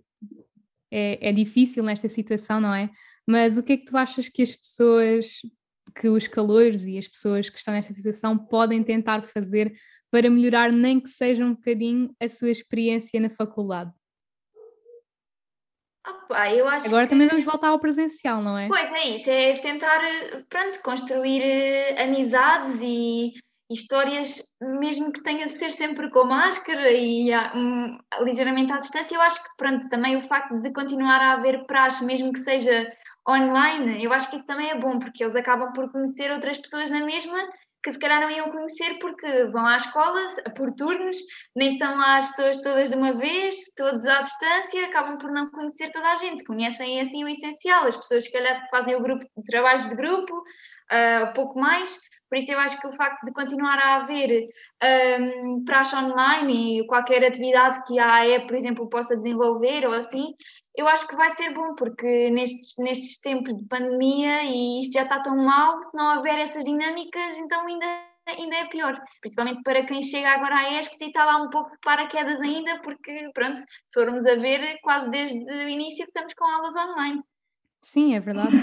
é, 0.90 1.30
é 1.30 1.32
difícil 1.32 1.84
nesta 1.84 2.10
situação, 2.10 2.60
não 2.60 2.74
é? 2.74 2.90
Mas 3.28 3.58
o 3.58 3.64
que 3.64 3.74
é 3.74 3.78
que 3.78 3.86
tu 3.86 3.98
achas 3.98 4.28
que 4.28 4.42
as 4.42 4.56
pessoas, 4.56 5.42
que 5.94 6.08
os 6.08 6.28
calores 6.28 6.84
e 6.84 6.98
as 6.98 7.08
pessoas 7.08 7.50
que 7.50 7.60
estão 7.60 7.74
nesta 7.74 7.94
situação 7.94 8.38
podem 8.38 8.82
tentar 8.82 9.22
fazer 9.24 9.74
para 10.10 10.30
melhorar, 10.30 10.72
nem 10.72 11.00
que 11.00 11.10
seja 11.10 11.46
um 11.46 11.54
bocadinho, 11.54 12.16
a 12.20 12.28
sua 12.28 12.50
experiência 12.50 13.20
na 13.20 13.30
faculdade? 13.30 13.92
Opa, 16.32 16.50
eu 16.54 16.68
acho 16.68 16.88
Agora 16.88 17.04
que... 17.04 17.10
também 17.10 17.28
vamos 17.28 17.44
voltar 17.44 17.68
ao 17.68 17.80
presencial, 17.80 18.42
não 18.42 18.58
é? 18.58 18.68
Pois 18.68 18.92
é 18.94 19.08
isso, 19.10 19.30
é 19.30 19.54
tentar, 19.54 20.00
pronto, 20.50 20.82
construir 20.82 21.42
uh, 21.42 22.04
amizades 22.04 22.80
e 22.82 23.32
histórias, 23.70 24.42
mesmo 24.62 25.14
que 25.14 25.24
tenha 25.24 25.48
de 25.48 25.58
ser 25.58 25.72
sempre 25.72 26.10
com 26.10 26.26
máscara 26.26 26.92
e 26.92 27.32
um, 27.56 27.98
ligeiramente 28.22 28.72
à 28.72 28.78
distância, 28.78 29.16
eu 29.16 29.22
acho 29.22 29.42
que, 29.42 29.50
pronto, 29.58 29.88
também 29.90 30.18
o 30.18 30.22
facto 30.22 30.60
de 30.60 30.74
continuar 30.74 31.22
a 31.22 31.34
haver 31.34 31.66
praxe, 31.66 32.04
mesmo 32.04 32.34
que 32.34 32.40
seja 32.40 32.88
online, 33.28 34.04
eu 34.04 34.12
acho 34.12 34.30
que 34.30 34.36
isso 34.36 34.46
também 34.46 34.70
é 34.70 34.78
bom, 34.78 35.00
porque 35.00 35.24
eles 35.24 35.36
acabam 35.36 35.72
por 35.74 35.90
conhecer 35.92 36.32
outras 36.32 36.58
pessoas 36.58 36.90
na 36.90 37.06
mesma 37.06 37.38
que 37.84 37.92
se 37.92 38.00
calhar 38.00 38.22
não 38.22 38.30
iam 38.30 38.52
conhecer 38.52 39.00
porque 39.00 39.46
vão 39.46 39.66
à 39.66 39.78
escola 39.78 40.20
por 40.56 40.72
turnos, 40.74 41.18
nem 41.56 41.74
estão 41.74 41.98
lá 41.98 42.18
as 42.18 42.28
pessoas 42.28 42.58
todas 42.62 42.90
de 42.90 42.96
uma 42.96 43.14
vez, 43.14 43.56
todos 43.76 44.06
à 44.06 44.22
distância, 44.22 44.86
acabam 44.86 45.18
por 45.18 45.32
não 45.32 45.50
conhecer 45.50 45.90
toda 45.90 46.12
a 46.12 46.16
gente, 46.16 46.44
conhecem 46.44 47.02
assim 47.02 47.24
o 47.24 47.30
essencial, 47.30 47.88
as 47.88 47.96
pessoas 47.96 48.26
se 48.26 48.32
calhar 48.32 48.62
que 48.62 48.70
fazem 48.70 48.96
o 48.96 49.02
grupo 49.02 49.26
trabalhos 49.50 49.90
de 49.90 49.96
grupo, 49.96 50.38
uh, 50.38 51.34
pouco 51.34 51.60
mais, 51.60 52.00
por 52.32 52.38
isso 52.38 52.50
eu 52.50 52.60
acho 52.60 52.80
que 52.80 52.88
o 52.88 52.94
facto 52.94 53.26
de 53.26 53.34
continuar 53.34 53.78
a 53.78 53.96
haver 53.98 54.46
um, 55.20 55.66
praxe 55.66 55.94
online 55.94 56.80
e 56.80 56.88
qualquer 56.88 57.26
atividade 57.26 57.84
que 57.86 58.00
a 58.00 58.20
AE, 58.20 58.48
por 58.48 58.56
exemplo, 58.56 58.90
possa 58.90 59.18
desenvolver 59.18 59.86
ou 59.86 59.92
assim, 59.92 60.34
eu 60.74 60.88
acho 60.88 61.06
que 61.10 61.16
vai 61.18 61.30
ser 61.32 61.54
bom, 61.54 61.76
porque 61.76 62.30
nestes, 62.30 62.76
nestes 62.80 63.20
tempos 63.20 63.54
de 63.54 63.66
pandemia 63.66 64.44
e 64.44 64.80
isto 64.80 64.94
já 64.94 65.04
está 65.04 65.20
tão 65.20 65.36
mal, 65.36 65.84
se 65.84 65.94
não 65.94 66.16
houver 66.16 66.40
essas 66.40 66.64
dinâmicas, 66.64 67.38
então 67.38 67.68
ainda, 67.68 67.86
ainda 68.26 68.56
é 68.56 68.66
pior. 68.70 68.98
Principalmente 69.20 69.62
para 69.62 69.84
quem 69.84 70.02
chega 70.02 70.30
agora 70.30 70.56
à 70.56 70.80
ESC 70.80 71.04
e 71.04 71.08
está 71.08 71.26
lá 71.26 71.36
um 71.36 71.50
pouco 71.50 71.70
de 71.72 71.80
paraquedas 71.84 72.40
ainda, 72.40 72.80
porque, 72.80 73.30
pronto, 73.34 73.58
se 73.58 73.66
formos 73.94 74.26
a 74.26 74.36
ver, 74.36 74.80
quase 74.82 75.10
desde 75.10 75.38
o 75.38 75.68
início 75.68 76.06
estamos 76.06 76.34
com 76.34 76.46
aulas 76.46 76.78
online. 76.78 77.22
Sim, 77.82 78.16
é 78.16 78.22
verdade. 78.22 78.56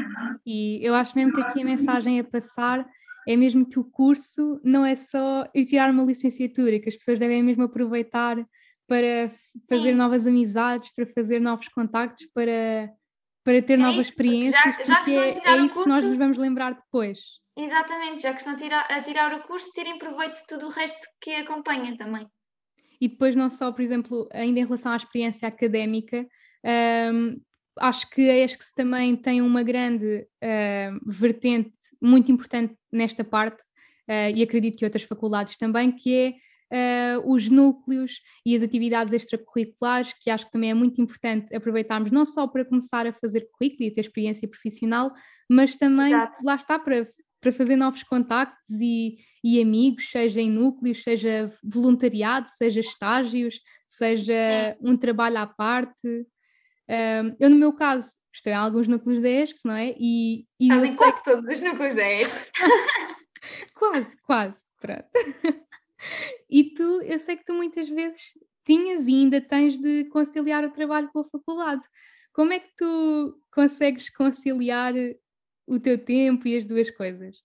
E 0.46 0.80
eu 0.82 0.94
acho 0.94 1.14
mesmo 1.14 1.34
que 1.34 1.42
aqui 1.42 1.60
a 1.60 1.66
mensagem 1.66 2.18
a 2.18 2.24
passar 2.24 2.88
é 3.28 3.36
mesmo 3.36 3.68
que 3.68 3.78
o 3.78 3.84
curso 3.84 4.58
não 4.64 4.86
é 4.86 4.96
só 4.96 5.46
ir 5.54 5.66
tirar 5.66 5.90
uma 5.90 6.02
licenciatura, 6.02 6.80
que 6.80 6.88
as 6.88 6.96
pessoas 6.96 7.18
devem 7.18 7.42
mesmo 7.42 7.64
aproveitar 7.64 8.38
para 8.86 9.30
fazer 9.68 9.90
Sim. 9.90 9.96
novas 9.96 10.26
amizades, 10.26 10.90
para 10.94 11.04
fazer 11.04 11.38
novos 11.38 11.68
contactos, 11.68 12.26
para, 12.32 12.90
para 13.44 13.60
ter 13.60 13.74
é 13.74 13.76
novas 13.76 14.06
isso, 14.06 14.12
experiências, 14.12 14.76
já, 14.76 14.82
já 14.82 14.96
porque 14.96 15.12
é, 15.12 15.28
é 15.44 15.56
isso 15.58 15.74
curso, 15.74 15.82
que 15.82 15.88
nós 15.90 16.04
nos 16.04 16.16
vamos 16.16 16.38
lembrar 16.38 16.72
depois. 16.72 17.18
Exatamente, 17.54 18.22
já 18.22 18.32
que 18.32 18.38
estão 18.38 18.54
a 18.54 18.56
tirar, 18.56 18.86
a 18.90 19.02
tirar 19.02 19.34
o 19.34 19.42
curso, 19.42 19.70
terem 19.74 19.98
proveito 19.98 20.36
de 20.36 20.46
tudo 20.46 20.64
o 20.64 20.70
resto 20.70 21.06
que 21.20 21.34
acompanha 21.34 21.98
também. 21.98 22.26
E 22.98 23.08
depois 23.08 23.36
não 23.36 23.50
só, 23.50 23.70
por 23.70 23.82
exemplo, 23.82 24.26
ainda 24.32 24.58
em 24.58 24.64
relação 24.64 24.90
à 24.90 24.96
experiência 24.96 25.46
académica, 25.46 26.26
um, 27.12 27.38
acho 27.80 28.08
que 28.10 28.28
a 28.28 28.44
ESCS 28.44 28.72
também 28.74 29.16
tem 29.16 29.40
uma 29.40 29.62
grande 29.62 30.26
uh, 30.42 31.00
vertente 31.10 31.78
muito 32.00 32.30
importante 32.30 32.74
nesta 32.92 33.24
parte, 33.24 33.62
uh, 34.08 34.34
e 34.34 34.42
acredito 34.42 34.78
que 34.78 34.84
outras 34.84 35.02
faculdades 35.02 35.56
também, 35.56 35.92
que 35.92 36.14
é 36.70 37.18
uh, 37.20 37.32
os 37.32 37.50
núcleos 37.50 38.20
e 38.44 38.54
as 38.56 38.62
atividades 38.62 39.12
extracurriculares, 39.12 40.14
que 40.20 40.30
acho 40.30 40.46
que 40.46 40.52
também 40.52 40.70
é 40.70 40.74
muito 40.74 41.00
importante 41.00 41.54
aproveitarmos, 41.54 42.12
não 42.12 42.24
só 42.24 42.46
para 42.46 42.64
começar 42.64 43.06
a 43.06 43.12
fazer 43.12 43.48
currículo 43.52 43.88
e 43.88 43.90
ter 43.92 44.02
experiência 44.02 44.48
profissional, 44.48 45.12
mas 45.50 45.76
também, 45.76 46.12
Exato. 46.12 46.44
lá 46.44 46.54
está, 46.56 46.78
para, 46.78 47.08
para 47.40 47.52
fazer 47.52 47.76
novos 47.76 48.02
contactos 48.02 48.80
e, 48.80 49.18
e 49.42 49.60
amigos, 49.60 50.10
seja 50.10 50.40
em 50.40 50.50
núcleos, 50.50 51.02
seja 51.02 51.50
voluntariado, 51.62 52.48
seja 52.48 52.80
estágios, 52.80 53.60
seja 53.86 54.76
um 54.80 54.96
trabalho 54.96 55.38
à 55.38 55.46
parte. 55.46 56.26
Um, 56.88 57.36
eu, 57.38 57.50
no 57.50 57.56
meu 57.56 57.72
caso, 57.72 58.16
estou 58.32 58.52
em 58.52 58.56
alguns 58.56 58.88
núcleos 58.88 59.20
da 59.20 59.28
ESC, 59.28 59.60
não 59.64 59.74
é? 59.74 59.94
E, 59.98 60.46
e 60.58 60.68
Estás 60.68 60.84
em 60.84 60.96
quase 60.96 61.18
que... 61.18 61.24
todos 61.24 61.48
os 61.48 61.60
núcleos 61.60 61.94
da 61.94 62.10
ESC. 62.10 62.52
quase, 63.74 64.22
quase, 64.22 64.58
pronto. 64.80 65.08
e 66.48 66.64
tu, 66.74 67.02
eu 67.02 67.18
sei 67.18 67.36
que 67.36 67.44
tu 67.44 67.54
muitas 67.54 67.88
vezes 67.88 68.32
tinhas 68.64 69.06
e 69.06 69.14
ainda 69.14 69.40
tens 69.40 69.78
de 69.78 70.04
conciliar 70.06 70.64
o 70.64 70.70
trabalho 70.70 71.10
com 71.12 71.20
a 71.20 71.28
faculdade. 71.28 71.82
Como 72.32 72.52
é 72.52 72.60
que 72.60 72.70
tu 72.76 73.38
consegues 73.52 74.08
conciliar 74.10 74.94
o 75.66 75.78
teu 75.78 76.02
tempo 76.02 76.46
e 76.48 76.56
as 76.56 76.66
duas 76.66 76.90
coisas? 76.90 77.36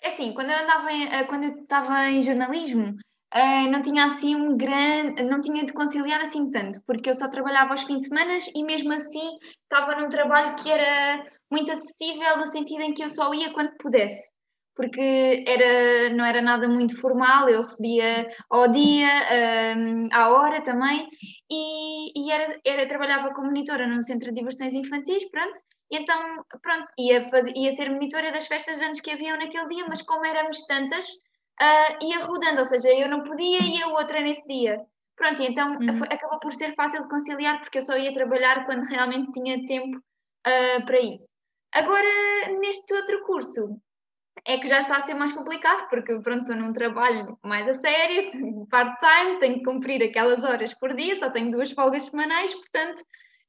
É 0.00 0.08
assim, 0.08 0.32
quando 0.34 0.50
eu 0.50 0.58
andava 0.58 0.92
em, 0.92 1.04
eh, 1.08 1.24
quando 1.24 1.44
eu 1.44 1.62
estava 1.62 2.10
em 2.10 2.20
jornalismo, 2.20 2.96
uh, 3.36 3.70
não 3.70 3.82
tinha 3.82 4.06
assim 4.06 4.34
um 4.34 4.56
grande, 4.56 5.22
não 5.22 5.40
tinha 5.40 5.64
de 5.64 5.72
conciliar 5.72 6.20
assim 6.22 6.50
tanto, 6.50 6.80
porque 6.86 7.10
eu 7.10 7.14
só 7.14 7.28
trabalhava 7.28 7.72
aos 7.72 7.82
fins 7.82 8.00
de 8.00 8.08
semana 8.08 8.36
e 8.54 8.64
mesmo 8.64 8.92
assim 8.92 9.38
estava 9.62 10.00
num 10.00 10.08
trabalho 10.08 10.56
que 10.56 10.70
era 10.70 11.24
muito 11.50 11.70
acessível 11.70 12.38
no 12.38 12.46
sentido 12.46 12.82
em 12.82 12.94
que 12.94 13.04
eu 13.04 13.08
só 13.08 13.32
ia 13.34 13.52
quando 13.52 13.76
pudesse 13.78 14.36
porque 14.76 15.42
era, 15.48 16.10
não 16.10 16.24
era 16.24 16.42
nada 16.42 16.68
muito 16.68 17.00
formal, 17.00 17.48
eu 17.48 17.62
recebia 17.62 18.28
ao 18.50 18.70
dia, 18.70 19.08
um, 19.74 20.04
à 20.12 20.28
hora 20.28 20.62
também, 20.62 21.08
e, 21.50 22.12
e 22.14 22.30
era, 22.30 22.60
era, 22.62 22.86
trabalhava 22.86 23.32
como 23.32 23.46
monitora 23.46 23.86
num 23.86 24.02
centro 24.02 24.28
de 24.28 24.34
diversões 24.34 24.74
infantis, 24.74 25.28
pronto, 25.30 25.58
e 25.90 25.96
então, 25.96 26.20
pronto, 26.62 26.84
ia, 26.98 27.24
fazer, 27.24 27.56
ia 27.56 27.72
ser 27.72 27.90
monitora 27.90 28.30
das 28.30 28.46
festas 28.46 28.78
de 28.78 28.84
anos 28.84 29.00
que 29.00 29.10
haviam 29.10 29.38
naquele 29.38 29.66
dia, 29.66 29.86
mas 29.88 30.02
como 30.02 30.26
éramos 30.26 30.66
tantas, 30.66 31.06
uh, 31.60 32.04
ia 32.04 32.24
rodando, 32.24 32.58
ou 32.58 32.64
seja, 32.64 32.92
eu 32.92 33.08
não 33.08 33.22
podia 33.22 33.60
e 33.60 33.82
a 33.82 33.88
outra 33.88 34.20
nesse 34.20 34.46
dia. 34.46 34.80
Pronto, 35.16 35.42
e 35.42 35.46
então 35.46 35.72
uhum. 35.72 35.96
foi, 35.96 36.08
acabou 36.08 36.38
por 36.38 36.52
ser 36.52 36.74
fácil 36.74 37.02
de 37.02 37.08
conciliar, 37.08 37.60
porque 37.60 37.78
eu 37.78 37.82
só 37.82 37.96
ia 37.96 38.12
trabalhar 38.12 38.66
quando 38.66 38.84
realmente 38.84 39.32
tinha 39.32 39.64
tempo 39.64 39.96
uh, 39.98 40.86
para 40.86 41.00
isso. 41.00 41.28
Agora, 41.72 42.08
neste 42.60 42.94
outro 42.94 43.24
curso, 43.24 43.80
é 44.46 44.58
que 44.58 44.68
já 44.68 44.78
está 44.78 44.96
a 44.96 45.00
ser 45.00 45.14
mais 45.14 45.32
complicado, 45.32 45.88
porque 45.88 46.18
pronto, 46.20 46.42
estou 46.42 46.56
num 46.56 46.72
trabalho 46.72 47.38
mais 47.42 47.66
a 47.68 47.74
sério, 47.74 48.30
part-time, 48.70 49.38
tenho 49.38 49.54
que 49.56 49.64
cumprir 49.64 50.02
aquelas 50.02 50.44
horas 50.44 50.74
por 50.74 50.94
dia, 50.94 51.16
só 51.16 51.30
tenho 51.30 51.50
duas 51.50 51.70
folgas 51.72 52.04
semanais, 52.04 52.52
portanto 52.54 53.02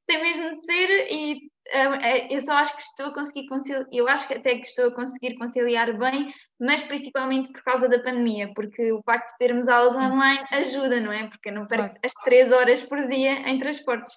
tem 0.08 0.22
mesmo 0.22 0.56
de 0.56 0.62
ser 0.66 1.12
e 1.12 1.36
uh, 1.36 2.32
eu 2.32 2.40
só 2.42 2.54
acho 2.54 2.76
que 2.76 2.82
estou 2.82 3.08
a 3.08 3.14
conseguir 3.14 3.48
conciliar, 3.48 3.86
eu 3.92 4.08
acho 4.08 4.28
que 4.28 4.34
até 4.34 4.56
que 4.56 4.66
estou 4.66 4.88
a 4.88 4.96
conseguir 4.96 5.38
conciliar 5.38 5.98
bem, 5.98 6.34
mas 6.60 6.82
principalmente 6.82 7.52
por 7.52 7.62
causa 7.64 7.88
da 7.90 8.02
pandemia, 8.02 8.52
porque 8.56 8.92
o 8.92 9.04
facto 9.04 9.32
de 9.34 9.38
termos 9.38 9.68
aulas 9.68 9.96
online 9.96 10.46
ajuda, 10.52 11.02
não 11.02 11.12
é? 11.12 11.28
Porque 11.28 11.50
eu 11.50 11.54
não 11.54 11.68
perco 11.68 12.00
as 12.04 12.14
três 12.24 12.52
horas 12.52 12.82
por 12.82 13.06
dia 13.08 13.34
em 13.50 13.60
transportes. 13.60 14.14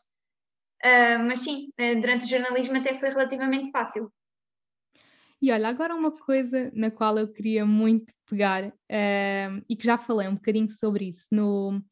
Uh, 0.83 1.19
mas 1.27 1.41
sim, 1.41 1.69
uh, 1.79 2.01
durante 2.01 2.25
o 2.25 2.29
jornalismo 2.29 2.79
até 2.79 2.95
foi 2.95 3.11
relativamente 3.11 3.71
fácil. 3.71 4.11
E 5.43 5.51
olha, 5.51 5.69
agora 5.69 5.95
uma 5.95 6.13
coisa 6.13 6.71
na 6.75 6.91
qual 6.91 7.19
eu 7.19 7.27
queria 7.27 7.65
muito 7.67 8.13
pegar, 8.29 8.69
uh, 8.69 9.65
e 9.69 9.77
que 9.77 9.85
já 9.85 9.99
falei 9.99 10.29
um 10.29 10.35
bocadinho 10.35 10.71
sobre 10.71 11.09
isso 11.09 11.29
no, 11.33 11.83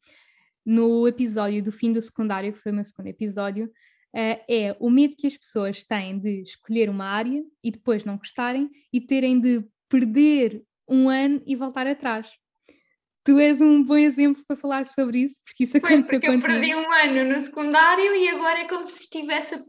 no 0.65 1.07
episódio 1.07 1.63
do 1.63 1.71
fim 1.71 1.91
do 1.91 2.01
secundário, 2.01 2.53
que 2.53 2.59
foi 2.59 2.71
o 2.71 2.75
meu 2.75 2.83
segundo 2.83 3.07
episódio, 3.07 3.71
é 4.13 4.75
o 4.79 4.89
medo 4.89 5.15
que 5.17 5.27
as 5.27 5.37
pessoas 5.37 5.83
têm 5.83 6.19
de 6.19 6.41
escolher 6.41 6.89
uma 6.89 7.05
área 7.05 7.43
e 7.63 7.71
depois 7.71 8.05
não 8.05 8.17
gostarem 8.17 8.69
e 8.91 8.99
terem 8.99 9.39
de 9.39 9.63
perder 9.87 10.63
um 10.87 11.09
ano 11.09 11.41
e 11.45 11.55
voltar 11.55 11.87
atrás. 11.87 12.29
Tu 13.23 13.37
és 13.37 13.61
um 13.61 13.83
bom 13.83 13.97
exemplo 13.97 14.43
para 14.47 14.57
falar 14.57 14.87
sobre 14.87 15.19
isso, 15.19 15.39
porque 15.45 15.63
isso 15.63 15.79
pois, 15.79 15.93
aconteceu 15.93 16.19
porque 16.19 16.27
contigo. 16.27 16.51
eu 16.51 16.59
perdi 16.59 16.75
um 16.75 16.91
ano 16.91 17.33
no 17.33 17.39
secundário 17.39 18.15
e 18.15 18.29
agora 18.29 18.59
é 18.59 18.67
como 18.67 18.85
se 18.85 19.03
estivesse 19.03 19.63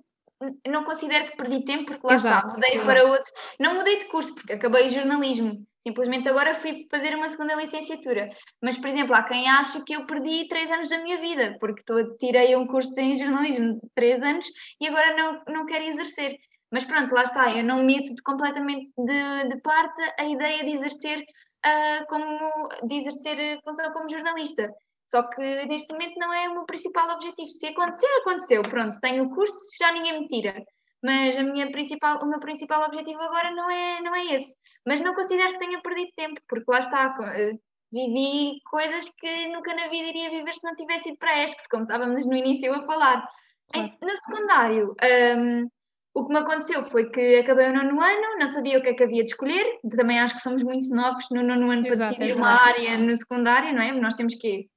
não 0.67 0.85
considero 0.85 1.31
que 1.31 1.37
perdi 1.37 1.65
tempo 1.65 1.85
porque 1.85 2.07
lá 2.07 2.15
Exato. 2.15 2.47
está, 2.47 2.59
mudei 2.59 2.81
para 2.81 3.05
outro. 3.05 3.33
Não 3.59 3.75
mudei 3.75 3.99
de 3.99 4.07
curso 4.07 4.35
porque 4.35 4.55
acabei 4.55 4.89
jornalismo. 4.89 5.67
Simplesmente 5.87 6.29
agora 6.29 6.55
fui 6.55 6.87
fazer 6.91 7.15
uma 7.15 7.29
segunda 7.29 7.55
licenciatura. 7.55 8.29
Mas, 8.63 8.77
por 8.77 8.89
exemplo, 8.89 9.15
há 9.15 9.23
quem 9.23 9.49
acha 9.49 9.83
que 9.83 9.95
eu 9.95 10.07
perdi 10.07 10.47
três 10.47 10.71
anos 10.71 10.89
da 10.89 10.99
minha 10.99 11.19
vida, 11.19 11.57
porque 11.59 11.83
tirei 12.19 12.55
um 12.55 12.67
curso 12.67 12.99
em 13.01 13.15
jornalismo 13.15 13.75
de 13.75 13.89
três 13.95 14.23
anos 14.23 14.47
e 14.81 14.87
agora 14.87 15.17
não, 15.17 15.43
não 15.49 15.67
quero 15.67 15.85
exercer. 15.85 16.37
Mas 16.71 16.85
pronto, 16.85 17.13
lá 17.15 17.23
está, 17.23 17.57
eu 17.57 17.65
não 17.65 17.83
meto 17.83 18.15
de, 18.15 18.23
completamente 18.23 18.93
de, 18.97 19.49
de 19.49 19.61
parte 19.61 20.01
a 20.19 20.25
ideia 20.25 20.63
de 20.63 20.71
exercer, 20.71 21.19
uh, 21.19 22.07
como, 22.09 22.69
de 22.87 22.97
exercer 22.97 23.61
função 23.65 23.93
como 23.93 24.09
jornalista 24.09 24.71
Só 25.11 25.29
que 25.29 25.67
neste 25.67 25.93
momento 25.93 26.17
não 26.19 26.33
é 26.33 26.49
o 26.49 26.55
meu 26.55 26.67
principal 26.67 27.09
objetivo. 27.17 27.49
Se 27.49 27.69
acontecer, 27.69 28.07
aconteceu. 28.21 28.63
Pronto, 28.63 29.01
tenho 29.01 29.25
o 29.25 29.35
curso, 29.35 29.59
já 29.79 29.91
ninguém 29.93 30.21
me 30.21 30.29
tira. 30.29 30.55
Mas 31.03 31.37
a 31.37 31.43
minha 31.43 31.71
principal, 31.71 32.23
o 32.23 32.29
meu 32.29 32.41
principal 32.41 32.85
objetivo 32.85 33.21
agora 33.21 33.51
não 33.53 33.71
é, 33.71 34.01
não 34.03 34.15
é 34.15 34.35
esse. 34.35 34.55
Mas 34.87 35.01
não 35.01 35.15
considero 35.15 35.53
que 35.53 35.59
tenha 35.59 35.81
perdido 35.81 36.13
tempo, 36.17 36.41
porque 36.49 36.71
lá 36.71 36.79
está, 36.79 37.15
eh, 37.35 37.53
vivi 37.93 38.61
coisas 38.71 39.11
que 39.19 39.49
nunca 39.49 39.75
na 39.75 39.89
vida 39.89 40.09
iria 40.09 40.31
viver 40.31 40.53
se 40.53 40.65
não 40.65 40.75
tivesse 40.75 41.09
ido 41.11 41.19
para 41.19 41.33
a 41.33 41.45
ESCS, 41.45 41.67
como 41.69 41.85
estávamos 41.85 42.27
no 42.27 42.37
início 42.37 42.73
a 42.75 42.83
falar. 42.83 43.27
No 43.75 44.11
secundário, 44.11 44.97
um, 45.39 45.69
o 46.13 46.27
que 46.27 46.33
me 46.33 46.41
aconteceu 46.41 46.83
foi 46.83 47.09
que 47.09 47.37
acabei 47.37 47.69
o 47.69 47.73
nono 47.73 48.01
ano, 48.01 48.39
não 48.39 48.47
sabia 48.47 48.79
o 48.79 48.83
que 48.83 48.89
é 48.89 48.95
que 48.95 49.05
havia 49.05 49.23
de 49.23 49.31
escolher, 49.31 49.79
também 49.97 50.19
acho 50.19 50.35
que 50.35 50.41
somos 50.41 50.63
muito 50.63 50.93
novos 50.95 51.25
no 51.31 51.43
nono 51.43 51.71
ano 51.71 51.87
Exato, 51.87 51.99
para 51.99 52.09
decidir 52.09 52.37
uma 52.37 52.49
área 52.49 52.99
no 52.99 53.17
secundário, 53.17 53.73
não 53.73 53.83
é? 53.83 53.93
Nós 53.93 54.15
temos 54.15 54.35
que 54.35 54.69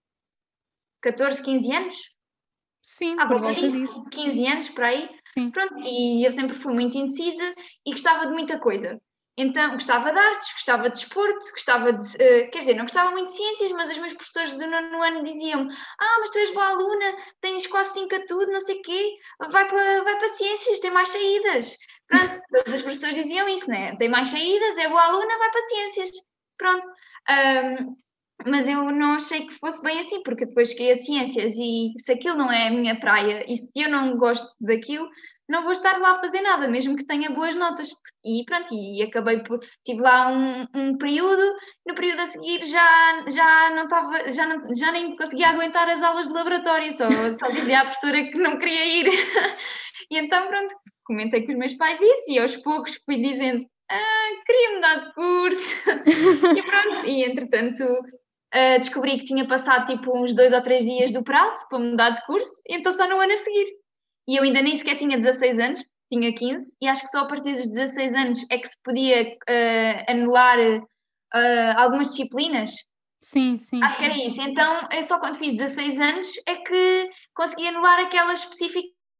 14, 1.01 1.44
15 1.44 1.74
anos? 1.74 1.96
Sim, 2.84 3.18
à 3.18 3.25
volta 3.25 3.54
disso, 3.56 3.80
disso, 3.80 4.06
15 4.12 4.46
anos, 4.46 4.70
por 4.70 4.84
aí. 4.84 5.10
Sim. 5.34 5.50
Pronto, 5.52 5.74
e 5.86 6.28
eu 6.28 6.32
sempre 6.34 6.54
fui 6.54 6.74
muito 6.74 6.98
indecisa 6.98 7.56
e 7.86 7.92
gostava 7.92 8.28
de 8.28 8.34
muita 8.34 8.60
coisa. 8.60 9.02
Então, 9.38 9.72
gostava 9.72 10.12
de 10.12 10.20
artes, 10.20 10.52
gostava 10.52 10.84
de 10.90 11.00
desporto, 11.00 11.40
gostava 11.52 11.94
de. 11.94 12.04
Uh, 12.04 12.52
quer 12.52 12.60
dizer, 12.60 12.75
não 12.75 12.84
gostava 12.84 13.10
muito 13.12 13.30
de 13.30 13.38
ciências, 13.38 13.72
mas 13.72 13.90
os 13.90 13.98
meus 13.98 14.13
professores 14.13 14.52
do 14.58 14.68
nono 14.68 15.02
ano 15.02 15.24
diziam-me: 15.24 15.74
Ah, 15.98 16.18
mas 16.20 16.30
tu 16.30 16.38
és 16.40 16.54
boa 16.54 16.68
aluna, 16.68 17.16
tens 17.40 17.66
quase 17.68 17.94
5 17.94 18.16
a 18.16 18.25
tudo, 18.28 18.52
não 18.52 18.60
sei 18.60 18.75
o 18.75 18.82
quê, 18.82 19.16
vai 19.50 19.66
para, 19.66 20.04
vai 20.04 20.18
para 20.20 20.28
ciências, 20.28 20.80
tem 20.80 20.92
mais 20.92 21.08
saídas. 21.08 21.78
Pronto, 22.06 22.42
todas 22.52 22.74
as 22.74 22.82
professores 22.82 23.16
diziam 23.16 23.48
isso, 23.48 23.68
né? 23.70 23.96
Tem 23.96 24.10
mais 24.10 24.28
saídas, 24.28 24.78
é 24.78 24.90
boa 24.90 25.04
aluna, 25.04 25.38
vai 25.40 25.52
para 25.52 25.62
ciências. 25.62 26.12
Pronto. 26.58 26.86
Um, 27.30 28.03
mas 28.46 28.68
eu 28.68 28.92
não 28.92 29.16
achei 29.16 29.46
que 29.46 29.54
fosse 29.54 29.82
bem 29.82 30.00
assim, 30.00 30.22
porque 30.24 30.46
depois 30.46 30.70
cheguei 30.70 30.92
a 30.92 30.96
ciências 30.96 31.56
e 31.58 31.94
se 31.98 32.12
aquilo 32.12 32.38
não 32.38 32.52
é 32.52 32.68
a 32.68 32.72
minha 32.72 33.00
praia 33.00 33.46
e 33.48 33.58
se 33.58 33.72
eu 33.76 33.90
não 33.90 34.18
gosto 34.18 34.50
daquilo, 34.60 35.08
não 35.48 35.64
vou 35.64 35.72
estar 35.74 36.00
lá 36.00 36.14
a 36.14 36.20
fazer 36.20 36.42
nada, 36.42 36.68
mesmo 36.68 36.96
que 36.96 37.06
tenha 37.06 37.30
boas 37.30 37.54
notas. 37.56 37.90
E 38.26 38.44
pronto, 38.46 38.74
e 38.74 39.04
acabei 39.04 39.40
por. 39.44 39.60
Tive 39.86 40.02
lá 40.02 40.30
um, 40.30 40.66
um 40.74 40.98
período, 40.98 41.56
no 41.86 41.94
período 41.94 42.22
a 42.22 42.28
seguir 42.28 42.64
já, 42.66 43.26
já 43.30 43.70
não 43.76 43.84
estava, 43.84 44.30
já, 44.30 44.48
já 44.76 44.92
nem 44.92 45.16
conseguia 45.16 45.50
aguentar 45.50 45.90
as 45.90 46.02
aulas 46.02 46.28
de 46.28 46.34
laboratório, 46.34 46.94
só, 46.94 47.10
só 47.34 47.50
dizia 47.50 47.82
à 47.82 47.86
professora 47.86 48.24
que 48.24 48.38
não 48.40 48.58
queria 48.58 48.86
ir. 48.86 49.08
e 50.10 50.18
então 50.18 50.48
pronto, 50.48 50.74
comentei 51.04 51.46
com 51.46 51.52
os 51.52 51.58
meus 51.58 51.74
pais 51.74 52.00
isso 52.00 52.32
e 52.32 52.40
aos 52.40 52.56
poucos 52.58 53.00
fui 53.06 53.18
dizendo. 53.18 53.66
Ah, 53.92 54.30
queria 54.46 54.76
mudar 54.76 54.96
de 54.96 55.14
curso. 55.14 55.76
e 56.58 56.64
pronto, 56.64 57.06
e 57.06 57.26
entretanto 57.26 57.84
uh, 58.54 58.80
descobri 58.80 59.18
que 59.18 59.26
tinha 59.26 59.48
passado 59.48 59.86
tipo 59.86 60.16
uns 60.18 60.34
dois 60.34 60.54
ou 60.54 60.62
três 60.62 60.86
dias 60.86 61.12
do 61.12 61.24
prazo 61.24 61.68
para 61.70 61.80
mudar 61.80 62.12
de 62.12 62.26
curso, 62.26 62.52
então 62.70 62.92
só 62.92 63.08
no 63.08 63.20
ano 63.20 63.34
a 63.34 63.38
seguir. 63.38 63.68
E 64.28 64.38
eu 64.38 64.44
ainda 64.44 64.62
nem 64.62 64.78
sequer 64.78 64.96
tinha 64.96 65.18
16 65.18 65.60
anos, 65.60 65.84
tinha 66.12 66.34
15, 66.34 66.78
e 66.82 66.88
acho 66.88 67.02
que 67.02 67.08
só 67.10 67.22
a 67.22 67.28
partir 67.28 67.54
dos 67.54 67.68
16 67.68 68.16
anos 68.16 68.46
é 68.50 68.58
que 68.58 68.68
se 68.68 68.82
podia 68.84 69.24
uh, 69.24 70.12
anular 70.12 70.60
uh, 70.60 71.78
algumas 71.78 72.10
disciplinas. 72.10 72.72
Sim, 73.22 73.58
sim. 73.58 73.84
Acho 73.84 73.98
que 73.98 74.06
era 74.06 74.16
isso. 74.16 74.42
Então, 74.42 74.88
eu 74.92 75.02
só 75.04 75.20
quando 75.20 75.38
fiz 75.38 75.54
16 75.54 76.00
anos 76.00 76.30
é 76.46 76.56
que 76.58 77.08
consegui 77.34 77.68
anular 77.68 78.00
aquelas 78.00 78.44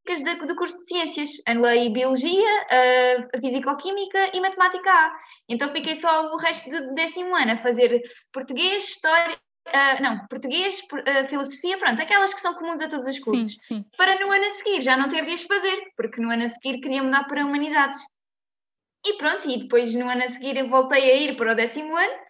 específicas 0.06 0.48
do 0.48 0.56
curso 0.56 0.78
de 0.80 0.86
Ciências. 0.86 1.30
Anulei 1.46 1.90
Biologia, 1.90 2.40
uh, 2.42 3.40
Físico-Química 3.40 4.30
e 4.34 4.40
Matemática 4.40 4.90
A. 4.90 5.16
Então 5.48 5.72
fiquei 5.72 5.94
só 5.94 6.32
o 6.32 6.36
resto 6.36 6.70
do 6.70 6.94
décimo 6.94 7.34
ano 7.34 7.52
a 7.52 7.58
fazer 7.58 8.02
Português, 8.32 8.84
História, 8.84 9.38
Uh, 9.66 10.02
não, 10.02 10.26
português, 10.26 10.78
uh, 10.92 11.26
filosofia, 11.26 11.78
pronto, 11.78 12.00
aquelas 12.00 12.34
que 12.34 12.40
são 12.40 12.52
comuns 12.52 12.82
a 12.82 12.86
todos 12.86 13.06
os 13.06 13.18
cursos. 13.18 13.54
Sim, 13.54 13.76
sim. 13.78 13.84
Para 13.96 14.20
no 14.20 14.30
ano 14.30 14.44
a 14.44 14.50
seguir 14.50 14.82
já 14.82 14.94
não 14.94 15.08
ter 15.08 15.24
de 15.24 15.32
as 15.32 15.42
fazer, 15.42 15.90
porque 15.96 16.20
no 16.20 16.30
ano 16.30 16.44
a 16.44 16.48
seguir 16.48 16.82
queria 16.82 17.02
mudar 17.02 17.24
para 17.24 17.46
humanidades. 17.46 17.98
E 19.02 19.14
pronto, 19.14 19.48
e 19.48 19.58
depois 19.60 19.94
no 19.94 20.06
ano 20.06 20.22
a 20.22 20.28
seguir 20.28 20.62
voltei 20.68 21.10
a 21.10 21.16
ir 21.16 21.36
para 21.38 21.52
o 21.52 21.56
décimo 21.56 21.96
ano 21.96 22.23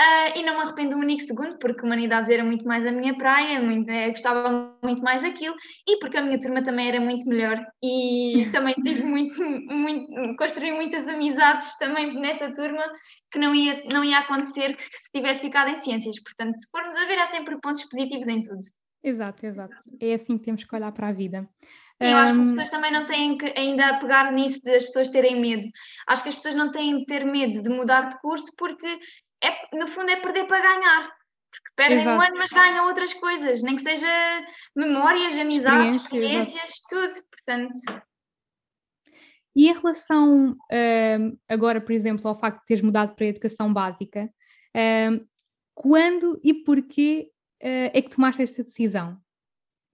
Uh, 0.00 0.38
e 0.38 0.42
não 0.42 0.54
me 0.54 0.62
arrependo 0.62 0.96
um 0.96 1.00
único 1.00 1.20
segundo, 1.20 1.58
porque 1.58 1.84
Humanidades 1.84 2.30
era 2.30 2.42
muito 2.42 2.66
mais 2.66 2.86
a 2.86 2.90
minha 2.90 3.14
praia, 3.18 3.60
muito, 3.60 3.90
eh, 3.90 4.08
gostava 4.08 4.74
muito 4.82 5.02
mais 5.02 5.20
daquilo, 5.20 5.54
e 5.86 5.98
porque 5.98 6.16
a 6.16 6.22
minha 6.22 6.38
turma 6.38 6.62
também 6.62 6.88
era 6.88 6.98
muito 6.98 7.28
melhor, 7.28 7.62
e 7.82 8.32
também 8.50 8.74
tive 8.76 9.02
muito, 9.02 9.38
muito, 9.44 10.36
construí 10.38 10.72
muitas 10.72 11.06
amizades 11.06 11.76
também 11.76 12.18
nessa 12.18 12.50
turma, 12.50 12.82
que 13.30 13.38
não 13.38 13.54
ia, 13.54 13.84
não 13.92 14.02
ia 14.02 14.20
acontecer 14.20 14.74
que, 14.74 14.82
se 14.82 15.10
tivesse 15.14 15.42
ficado 15.42 15.68
em 15.68 15.76
ciências. 15.76 16.16
Portanto, 16.22 16.54
se 16.56 16.70
formos 16.70 16.96
a 16.96 17.04
ver, 17.04 17.18
há 17.18 17.26
sempre 17.26 17.60
pontos 17.60 17.84
positivos 17.84 18.26
em 18.26 18.40
tudo. 18.40 18.60
Exato, 19.04 19.44
exato. 19.44 19.76
É 20.00 20.14
assim 20.14 20.38
que 20.38 20.44
temos 20.44 20.64
que 20.64 20.74
olhar 20.74 20.92
para 20.92 21.08
a 21.08 21.12
vida. 21.12 21.46
Eu 22.00 22.16
acho 22.16 22.32
que 22.32 22.40
as 22.40 22.46
pessoas 22.46 22.68
também 22.70 22.90
não 22.90 23.04
têm 23.04 23.36
que 23.36 23.52
ainda 23.58 23.98
pegar 23.98 24.32
nisso 24.32 24.58
de 24.62 24.74
as 24.74 24.84
pessoas 24.84 25.10
terem 25.10 25.38
medo. 25.38 25.68
Acho 26.08 26.22
que 26.22 26.30
as 26.30 26.34
pessoas 26.34 26.54
não 26.54 26.70
têm 26.72 27.00
de 27.00 27.04
ter 27.04 27.26
medo 27.26 27.60
de 27.60 27.68
mudar 27.68 28.08
de 28.08 28.18
curso 28.22 28.50
porque 28.56 28.98
é, 29.42 29.76
no 29.76 29.86
fundo 29.86 30.10
é 30.10 30.16
perder 30.16 30.46
para 30.46 30.60
ganhar. 30.60 31.20
Porque 31.50 31.72
perdem 31.74 32.00
exato. 32.00 32.16
um 32.16 32.20
ano, 32.20 32.38
mas 32.38 32.50
ganham 32.50 32.86
outras 32.86 33.12
coisas, 33.14 33.62
nem 33.62 33.76
que 33.76 33.82
seja 33.82 34.06
memórias, 34.76 35.36
amizades, 35.36 35.94
experiências, 35.94 36.80
tudo. 36.88 37.12
Portanto. 37.30 38.02
E 39.54 39.68
em 39.68 39.72
relação 39.72 40.52
uh, 40.52 41.38
agora, 41.48 41.80
por 41.80 41.92
exemplo, 41.92 42.28
ao 42.28 42.38
facto 42.38 42.60
de 42.60 42.66
teres 42.66 42.82
mudado 42.82 43.16
para 43.16 43.24
a 43.24 43.28
educação 43.28 43.72
básica, 43.72 44.30
uh, 44.76 45.28
quando 45.74 46.40
e 46.44 46.54
porquê 46.54 47.30
uh, 47.62 47.90
é 47.92 48.00
que 48.02 48.10
tomaste 48.10 48.42
esta 48.42 48.62
decisão? 48.62 49.20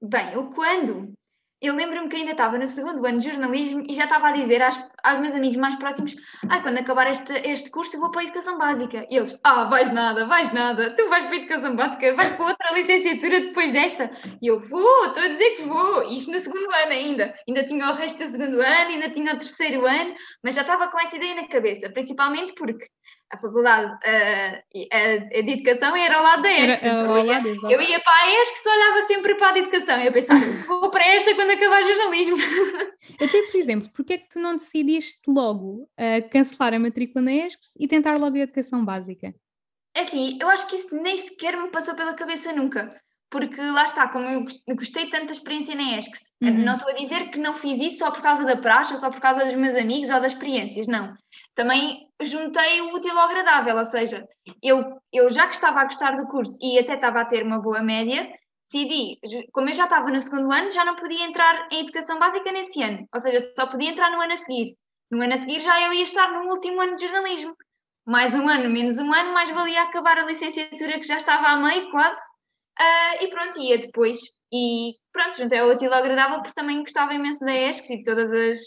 Bem, 0.03 0.37
o 0.37 0.51
quando 0.51 1.15
eu 1.61 1.75
lembro-me 1.75 2.09
que 2.09 2.17
ainda 2.17 2.33
estava 2.33 2.59
no 2.59 2.69
segundo 2.69 3.05
ano 3.07 3.19
de 3.19 3.31
jornalismo 3.31 3.83
e 3.89 3.95
já 3.95 4.05
estava 4.05 4.29
a 4.29 4.33
dizer 4.33 4.63
às, 4.63 4.79
aos 5.03 5.21
meus 5.21 5.35
amigos 5.35 5.57
mais 5.57 5.75
próximos: 5.77 6.15
ah, 6.49 6.61
quando 6.61 6.79
acabar 6.79 7.11
este, 7.11 7.33
este 7.33 7.71
curso 7.71 7.99
vou 7.99 8.11
para 8.11 8.21
a 8.21 8.25
educação 8.25 8.59
básica. 8.59 9.07
E 9.11 9.17
eles: 9.17 9.39
ah, 9.43 9.65
vais 9.65 9.91
nada, 9.91 10.27
vais 10.27 10.53
nada, 10.53 10.95
tu 10.95 11.09
vais 11.09 11.25
para 11.25 11.35
a 11.35 11.39
educação 11.39 11.75
básica, 11.75 12.13
vais 12.13 12.37
para 12.37 12.47
outra 12.47 12.75
licenciatura 12.75 13.41
depois 13.41 13.73
desta. 13.73 14.11
E 14.43 14.49
eu: 14.49 14.61
vou, 14.61 15.07
estou 15.07 15.23
a 15.23 15.29
dizer 15.29 15.51
que 15.57 15.63
vou. 15.63 16.03
Isto 16.13 16.31
no 16.31 16.41
segundo 16.41 16.71
ano 16.75 16.93
ainda. 16.93 17.35
Ainda 17.49 17.65
tinha 17.65 17.91
o 17.91 17.95
resto 17.95 18.23
do 18.23 18.31
segundo 18.31 18.61
ano, 18.61 18.91
ainda 18.91 19.11
tinha 19.11 19.35
o 19.35 19.39
terceiro 19.39 19.87
ano, 19.87 20.15
mas 20.43 20.55
já 20.55 20.61
estava 20.61 20.89
com 20.89 21.01
essa 21.01 21.17
ideia 21.17 21.35
na 21.35 21.49
cabeça, 21.49 21.89
principalmente 21.89 22.55
porque 22.55 22.87
a 23.31 23.39
faculdade 23.39 23.93
uh, 23.93 24.89
a, 24.93 25.39
a, 25.39 25.43
de 25.43 25.51
educação 25.53 25.97
era 25.97 26.17
ao 26.17 26.23
lado 26.23 26.43
da 26.43 26.53
ESC. 26.53 26.87
Então 26.87 27.17
eu, 27.17 27.25
ia, 27.25 27.73
eu 27.73 27.83
ia 27.83 28.01
para 28.01 28.13
a 28.13 28.43
ESC 28.43 28.57
só 28.63 28.71
olhava 28.71 29.07
sempre 29.07 29.35
para 29.35 29.49
a 29.49 29.53
de 29.53 29.59
educação. 29.61 30.01
Eu 30.01 30.13
pensava, 30.13 30.41
vou 30.67 30.91
para 30.91 31.07
esta 31.09 31.35
quando 31.35 31.51
acabar 31.51 31.83
jornalismo. 31.83 32.37
Tenho, 33.19 33.51
por 33.51 33.59
exemplo, 33.59 33.91
porque 33.95 34.15
é 34.15 34.19
que 34.19 34.29
tu 34.29 34.39
não 34.39 34.57
decidiste 34.57 35.21
logo 35.29 35.89
uh, 35.99 36.29
cancelar 36.31 36.75
a 36.75 36.79
matrícula 36.79 37.25
na 37.25 37.33
ESC 37.33 37.77
e 37.79 37.89
tentar 37.89 38.17
logo 38.17 38.37
a 38.37 38.41
educação 38.41 38.85
básica? 38.85 39.35
É 39.95 40.01
assim, 40.01 40.39
eu 40.41 40.49
acho 40.49 40.67
que 40.69 40.77
isso 40.77 40.95
nem 40.95 41.17
sequer 41.17 41.57
me 41.57 41.69
passou 41.69 41.95
pela 41.95 42.15
cabeça 42.15 42.53
nunca 42.53 43.01
porque 43.31 43.61
lá 43.61 43.85
está, 43.85 44.09
como 44.09 44.25
eu 44.27 44.77
gostei 44.77 45.11
tanto 45.11 45.27
da 45.27 45.33
experiência 45.33 45.75
na 45.75 45.99
ESCS, 45.99 46.31
uhum. 46.43 46.65
não 46.65 46.77
estou 46.77 46.91
a 46.91 46.95
dizer 46.95 47.31
que 47.31 47.39
não 47.39 47.55
fiz 47.55 47.79
isso 47.81 47.99
só 47.99 48.11
por 48.11 48.23
causa 48.23 48.45
da 48.45 48.57
praxe, 48.57 48.97
só 48.99 49.11
por 49.11 49.21
causa 49.21 49.45
dos 49.45 49.55
meus 49.55 49.75
amigos 49.75 50.11
ou 50.11 50.21
das 50.21 50.33
experiências, 50.33 50.87
não. 50.87 51.13
Também 51.55 52.09
juntei 52.23 52.81
o 52.81 52.95
útil 52.95 53.19
ao 53.19 53.27
agradável, 53.27 53.77
ou 53.77 53.85
seja, 53.85 54.27
eu, 54.63 55.01
eu 55.13 55.31
já 55.31 55.49
que 55.49 55.55
estava 55.55 55.81
a 55.81 55.85
gostar 55.85 56.15
do 56.15 56.27
curso 56.27 56.57
e 56.63 56.79
até 56.79 56.95
estava 56.95 57.21
a 57.21 57.25
ter 57.25 57.43
uma 57.43 57.61
boa 57.61 57.83
média, 57.83 58.31
decidi, 58.71 59.19
como 59.53 59.69
eu 59.69 59.75
já 59.75 59.85
estava 59.85 60.09
no 60.11 60.21
segundo 60.21 60.53
ano, 60.53 60.71
já 60.71 60.85
não 60.85 60.95
podia 60.95 61.25
entrar 61.25 61.69
em 61.73 61.81
educação 61.81 62.19
básica 62.19 62.53
nesse 62.53 62.81
ano, 62.83 63.09
ou 63.13 63.21
seja, 63.21 63.41
só 63.57 63.67
podia 63.67 63.91
entrar 63.91 64.11
no 64.11 64.23
ano 64.23 64.33
a 64.33 64.37
seguir. 64.37 64.77
No 65.11 65.23
ano 65.23 65.35
a 65.35 65.37
seguir 65.37 65.61
já 65.61 65.81
eu 65.83 65.93
ia 65.93 66.03
estar 66.03 66.31
no 66.33 66.49
último 66.49 66.81
ano 66.81 66.97
de 66.97 67.07
jornalismo. 67.07 67.55
Mais 68.05 68.35
um 68.35 68.49
ano, 68.49 68.71
menos 68.71 68.99
um 68.99 69.13
ano, 69.13 69.33
mais 69.33 69.51
valia 69.51 69.83
acabar 69.83 70.19
a 70.19 70.25
licenciatura 70.25 70.99
que 71.01 71.07
já 71.07 71.17
estava 71.17 71.49
a 71.49 71.57
meio, 71.57 71.91
quase, 71.91 72.21
Uh, 72.79 73.25
e 73.25 73.29
pronto, 73.29 73.59
ia 73.59 73.79
depois. 73.79 74.21
E 74.53 74.95
pronto, 75.13 75.37
juntei 75.37 75.59
ao 75.59 75.71
útil 75.71 75.93
ao 75.93 76.01
agradável 76.01 76.41
porque 76.41 76.55
também 76.55 76.81
gostava 76.81 77.15
imenso 77.15 77.41
da 77.41 77.55
ESC 77.55 77.93
e 77.93 77.97
de 77.99 78.05
todas 78.05 78.33
as, 78.33 78.59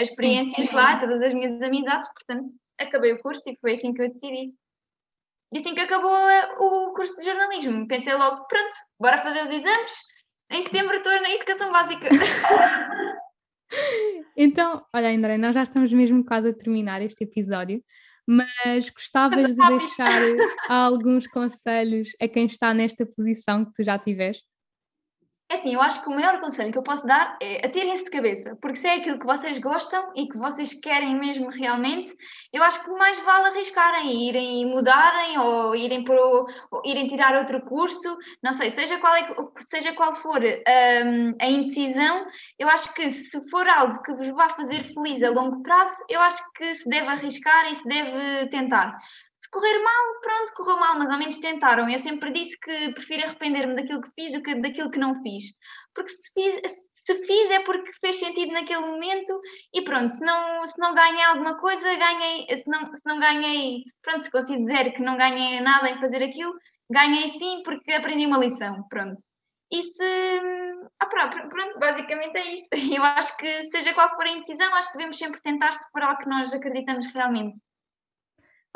as 0.00 0.08
experiências 0.08 0.66
sim, 0.66 0.70
sim. 0.70 0.76
lá, 0.76 0.96
todas 0.98 1.22
as 1.22 1.34
minhas 1.34 1.60
amizades, 1.62 2.08
portanto 2.12 2.48
acabei 2.78 3.12
o 3.12 3.20
curso 3.20 3.48
e 3.50 3.58
foi 3.60 3.72
assim 3.72 3.92
que 3.92 4.02
eu 4.02 4.08
decidi. 4.08 4.54
E 5.52 5.58
assim 5.58 5.74
que 5.74 5.80
acabou 5.80 6.12
o 6.58 6.92
curso 6.94 7.16
de 7.16 7.24
jornalismo, 7.24 7.88
pensei 7.88 8.14
logo, 8.14 8.46
pronto, 8.46 8.74
bora 9.00 9.18
fazer 9.18 9.42
os 9.42 9.50
exames. 9.50 9.92
Em 10.50 10.62
setembro 10.62 10.94
estou 10.94 11.12
na 11.20 11.30
educação 11.30 11.72
básica. 11.72 12.08
então, 14.36 14.84
olha, 14.94 15.10
André, 15.10 15.36
nós 15.36 15.54
já 15.54 15.62
estamos 15.62 15.92
mesmo 15.92 16.24
quase 16.24 16.48
a 16.48 16.54
terminar 16.54 17.02
este 17.02 17.24
episódio 17.24 17.82
mas 18.28 18.90
gostavas 18.90 19.46
de 19.46 19.54
deixar 19.54 20.20
alguns 20.68 21.26
conselhos 21.26 22.10
a 22.20 22.28
quem 22.28 22.44
está 22.44 22.74
nesta 22.74 23.06
posição 23.06 23.64
que 23.64 23.72
tu 23.72 23.82
já 23.82 23.98
tiveste? 23.98 24.57
É 25.50 25.54
assim, 25.54 25.72
eu 25.72 25.80
acho 25.80 26.02
que 26.02 26.10
o 26.10 26.14
maior 26.14 26.38
conselho 26.40 26.70
que 26.70 26.76
eu 26.76 26.82
posso 26.82 27.06
dar 27.06 27.38
é 27.40 27.66
atirem-se 27.66 28.04
de 28.04 28.10
cabeça, 28.10 28.54
porque 28.60 28.76
se 28.76 28.86
é 28.86 28.96
aquilo 28.96 29.18
que 29.18 29.24
vocês 29.24 29.58
gostam 29.58 30.12
e 30.14 30.28
que 30.28 30.36
vocês 30.36 30.74
querem 30.74 31.18
mesmo 31.18 31.48
realmente, 31.48 32.14
eu 32.52 32.62
acho 32.62 32.84
que 32.84 32.90
mais 32.90 33.18
vale 33.20 33.46
arriscarem, 33.46 34.28
irem 34.28 34.66
mudarem 34.66 35.38
ou 35.38 35.74
irem, 35.74 36.04
pro, 36.04 36.44
ou 36.70 36.82
irem 36.84 37.06
tirar 37.06 37.34
outro 37.34 37.62
curso, 37.62 38.14
não 38.42 38.52
sei, 38.52 38.68
seja 38.68 38.98
qual, 38.98 39.16
é, 39.16 39.26
seja 39.60 39.94
qual 39.94 40.12
for 40.16 40.42
um, 40.42 41.34
a 41.40 41.46
indecisão, 41.46 42.26
eu 42.58 42.68
acho 42.68 42.92
que 42.92 43.08
se 43.08 43.48
for 43.48 43.66
algo 43.66 44.02
que 44.02 44.12
vos 44.12 44.28
vá 44.28 44.50
fazer 44.50 44.82
feliz 44.82 45.22
a 45.22 45.30
longo 45.30 45.62
prazo, 45.62 46.04
eu 46.10 46.20
acho 46.20 46.42
que 46.52 46.74
se 46.74 46.86
deve 46.90 47.06
arriscar 47.06 47.72
e 47.72 47.74
se 47.74 47.88
deve 47.88 48.48
tentar 48.48 48.92
se 49.48 49.50
correr 49.50 49.82
mal, 49.82 50.20
pronto, 50.20 50.52
correu 50.54 50.78
mal, 50.78 50.98
mas 50.98 51.10
ao 51.10 51.18
menos 51.18 51.38
tentaram. 51.38 51.88
Eu 51.88 51.98
sempre 51.98 52.30
disse 52.32 52.58
que 52.60 52.92
prefiro 52.92 53.24
arrepender-me 53.24 53.74
daquilo 53.74 54.02
que 54.02 54.10
fiz 54.14 54.32
do 54.32 54.42
que 54.42 54.54
daquilo 54.54 54.90
que 54.90 54.98
não 54.98 55.14
fiz. 55.14 55.44
Porque 55.94 56.10
se 56.10 56.32
fiz, 56.34 56.60
se 56.94 57.14
fiz 57.26 57.50
é 57.50 57.60
porque 57.60 57.90
fez 58.00 58.18
sentido 58.18 58.52
naquele 58.52 58.80
momento 58.80 59.40
e 59.72 59.82
pronto, 59.82 60.10
se 60.10 60.22
não, 60.22 60.66
se 60.66 60.78
não 60.78 60.94
ganhei 60.94 61.24
alguma 61.24 61.58
coisa, 61.58 61.96
ganhei, 61.96 62.46
se 62.56 62.68
não, 62.68 62.92
se 62.92 63.02
não 63.06 63.18
ganhei, 63.18 63.84
pronto, 64.02 64.22
se 64.22 64.30
considero 64.30 64.92
que 64.92 65.02
não 65.02 65.16
ganhei 65.16 65.60
nada 65.60 65.88
em 65.88 65.98
fazer 65.98 66.22
aquilo, 66.22 66.52
ganhei 66.90 67.28
sim 67.28 67.62
porque 67.64 67.92
aprendi 67.92 68.26
uma 68.26 68.38
lição, 68.38 68.84
pronto. 68.90 69.16
E 69.72 69.82
se. 69.82 70.40
Ah, 71.00 71.06
pronto, 71.06 71.48
pronto, 71.48 71.78
basicamente 71.78 72.36
é 72.36 72.54
isso. 72.54 72.68
Eu 72.96 73.02
acho 73.02 73.36
que, 73.38 73.64
seja 73.66 73.94
qual 73.94 74.14
for 74.14 74.26
a 74.26 74.30
indecisão, 74.30 74.74
acho 74.74 74.88
que 74.88 74.98
devemos 74.98 75.18
sempre 75.18 75.40
tentar 75.40 75.72
se 75.72 75.90
for 75.90 76.02
algo 76.02 76.18
que 76.18 76.28
nós 76.28 76.52
acreditamos 76.52 77.06
realmente. 77.14 77.60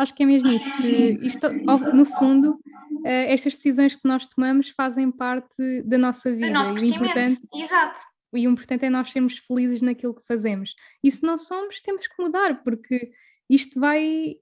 Acho 0.02 0.14
que 0.14 0.24
é 0.24 0.26
mesmo 0.26 0.48
isso, 0.48 0.76
que 0.78 1.18
isto, 1.22 1.48
no 1.94 2.04
fundo, 2.04 2.58
eh, 3.04 3.32
estas 3.32 3.54
decisões 3.54 3.94
que 3.94 4.08
nós 4.08 4.26
tomamos 4.26 4.70
fazem 4.70 5.12
parte 5.12 5.82
da 5.84 5.96
nossa 5.96 6.32
vida. 6.32 6.48
Do 6.48 6.52
nosso 6.52 6.74
crescimento, 6.74 7.40
exato. 7.54 8.00
E 8.34 8.48
o 8.48 8.50
importante 8.50 8.84
é 8.84 8.90
nós 8.90 9.12
sermos 9.12 9.38
felizes 9.38 9.80
naquilo 9.80 10.14
que 10.14 10.26
fazemos. 10.26 10.74
E 11.04 11.12
se 11.12 11.22
não 11.22 11.38
somos, 11.38 11.80
temos 11.80 12.08
que 12.08 12.20
mudar, 12.20 12.64
porque 12.64 13.12
isto 13.48 13.78
vai 13.78 14.36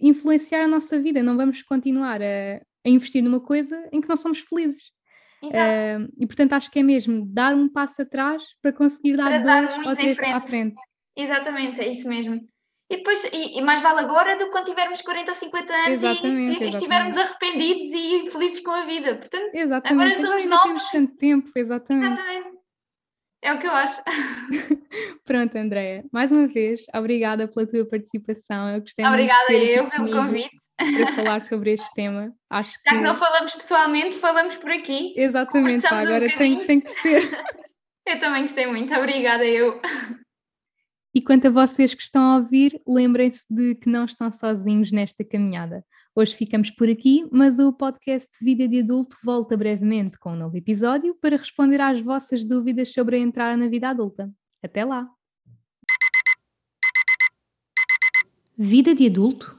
influenciar 0.00 0.64
a 0.64 0.68
nossa 0.68 0.98
vida. 0.98 1.22
Não 1.22 1.36
vamos 1.36 1.62
continuar 1.62 2.20
a, 2.20 2.60
a 2.84 2.88
investir 2.88 3.22
numa 3.22 3.40
coisa 3.40 3.88
em 3.92 4.00
que 4.00 4.08
não 4.08 4.16
somos 4.16 4.40
felizes. 4.40 4.90
Uh, 5.42 6.10
e 6.18 6.26
portanto 6.26 6.52
acho 6.52 6.70
que 6.70 6.80
é 6.80 6.82
mesmo 6.82 7.24
dar 7.24 7.54
um 7.54 7.66
passo 7.66 8.02
atrás 8.02 8.44
para 8.60 8.72
conseguir 8.72 9.16
dar 9.16 9.40
para 9.42 9.66
dois 9.66 9.86
ou 9.86 9.94
três 9.94 10.18
à 10.18 10.40
frente. 10.40 10.76
Exatamente, 11.16 11.80
é 11.80 11.92
isso 11.92 12.08
mesmo. 12.08 12.40
E 12.90 12.96
depois, 12.96 13.24
e, 13.32 13.56
e, 13.56 13.62
mais 13.62 13.80
vale 13.80 14.00
agora 14.00 14.36
do 14.36 14.46
que 14.46 14.50
quando 14.50 14.66
tivermos 14.66 15.00
40 15.00 15.30
ou 15.30 15.34
50 15.36 15.72
anos 15.72 16.02
exatamente, 16.02 16.60
e, 16.60 16.64
e 16.64 16.68
estivermos 16.68 17.16
arrependidos 17.16 17.92
e 17.94 18.30
felizes 18.32 18.60
com 18.64 18.72
a 18.72 18.84
vida. 18.84 19.14
Portanto, 19.14 19.54
exatamente. 19.54 19.92
agora 19.92 20.16
somos 20.16 20.44
agora 20.44 20.66
novos. 20.66 20.90
Tanto 20.90 21.16
tempo, 21.16 21.50
exatamente. 21.54 22.20
Exatamente. 22.20 22.60
É 23.42 23.54
o 23.54 23.58
que 23.60 23.66
eu 23.66 23.70
acho. 23.70 24.02
Pronto, 25.24 25.56
Andréia, 25.56 26.04
mais 26.12 26.32
uma 26.32 26.48
vez, 26.48 26.82
obrigada 26.92 27.46
pela 27.46 27.64
tua 27.64 27.86
participação. 27.86 28.68
Eu 28.68 28.80
gostei 28.80 29.06
obrigada 29.06 29.52
muito 29.52 29.64
eu 29.64 29.88
pelo 29.88 30.10
convite. 30.10 30.60
Para 30.76 31.14
falar 31.14 31.42
sobre 31.42 31.74
este 31.74 31.94
tema. 31.94 32.32
Acho 32.50 32.72
Já 32.72 32.92
que... 32.92 32.96
que 32.96 33.02
não 33.04 33.14
falamos 33.14 33.54
pessoalmente, 33.54 34.18
falamos 34.18 34.56
por 34.56 34.70
aqui. 34.70 35.14
Exatamente, 35.16 35.82
pá, 35.82 36.00
agora 36.00 36.26
um 36.26 36.38
tem, 36.38 36.66
tem 36.66 36.80
que 36.80 36.90
ser. 36.90 37.22
eu 38.08 38.18
também 38.18 38.42
gostei 38.42 38.66
muito, 38.66 38.92
obrigada 38.94 39.44
eu. 39.44 39.80
E 41.12 41.20
quanto 41.20 41.48
a 41.48 41.50
vocês 41.50 41.92
que 41.92 42.02
estão 42.02 42.22
a 42.22 42.36
ouvir, 42.36 42.80
lembrem-se 42.86 43.44
de 43.50 43.74
que 43.74 43.88
não 43.88 44.04
estão 44.04 44.32
sozinhos 44.32 44.92
nesta 44.92 45.24
caminhada. 45.24 45.84
Hoje 46.14 46.36
ficamos 46.36 46.70
por 46.70 46.88
aqui, 46.88 47.26
mas 47.32 47.58
o 47.58 47.72
podcast 47.72 48.28
Vida 48.40 48.68
de 48.68 48.78
Adulto 48.78 49.16
volta 49.24 49.56
brevemente 49.56 50.16
com 50.20 50.32
um 50.32 50.36
novo 50.36 50.56
episódio 50.56 51.16
para 51.20 51.36
responder 51.36 51.80
às 51.80 52.00
vossas 52.00 52.44
dúvidas 52.44 52.92
sobre 52.92 53.16
a 53.16 53.18
entrada 53.18 53.56
na 53.56 53.66
vida 53.66 53.88
adulta. 53.88 54.30
Até 54.62 54.84
lá! 54.84 55.08
Vida 58.56 58.94
de 58.94 59.06
Adulto 59.06 59.58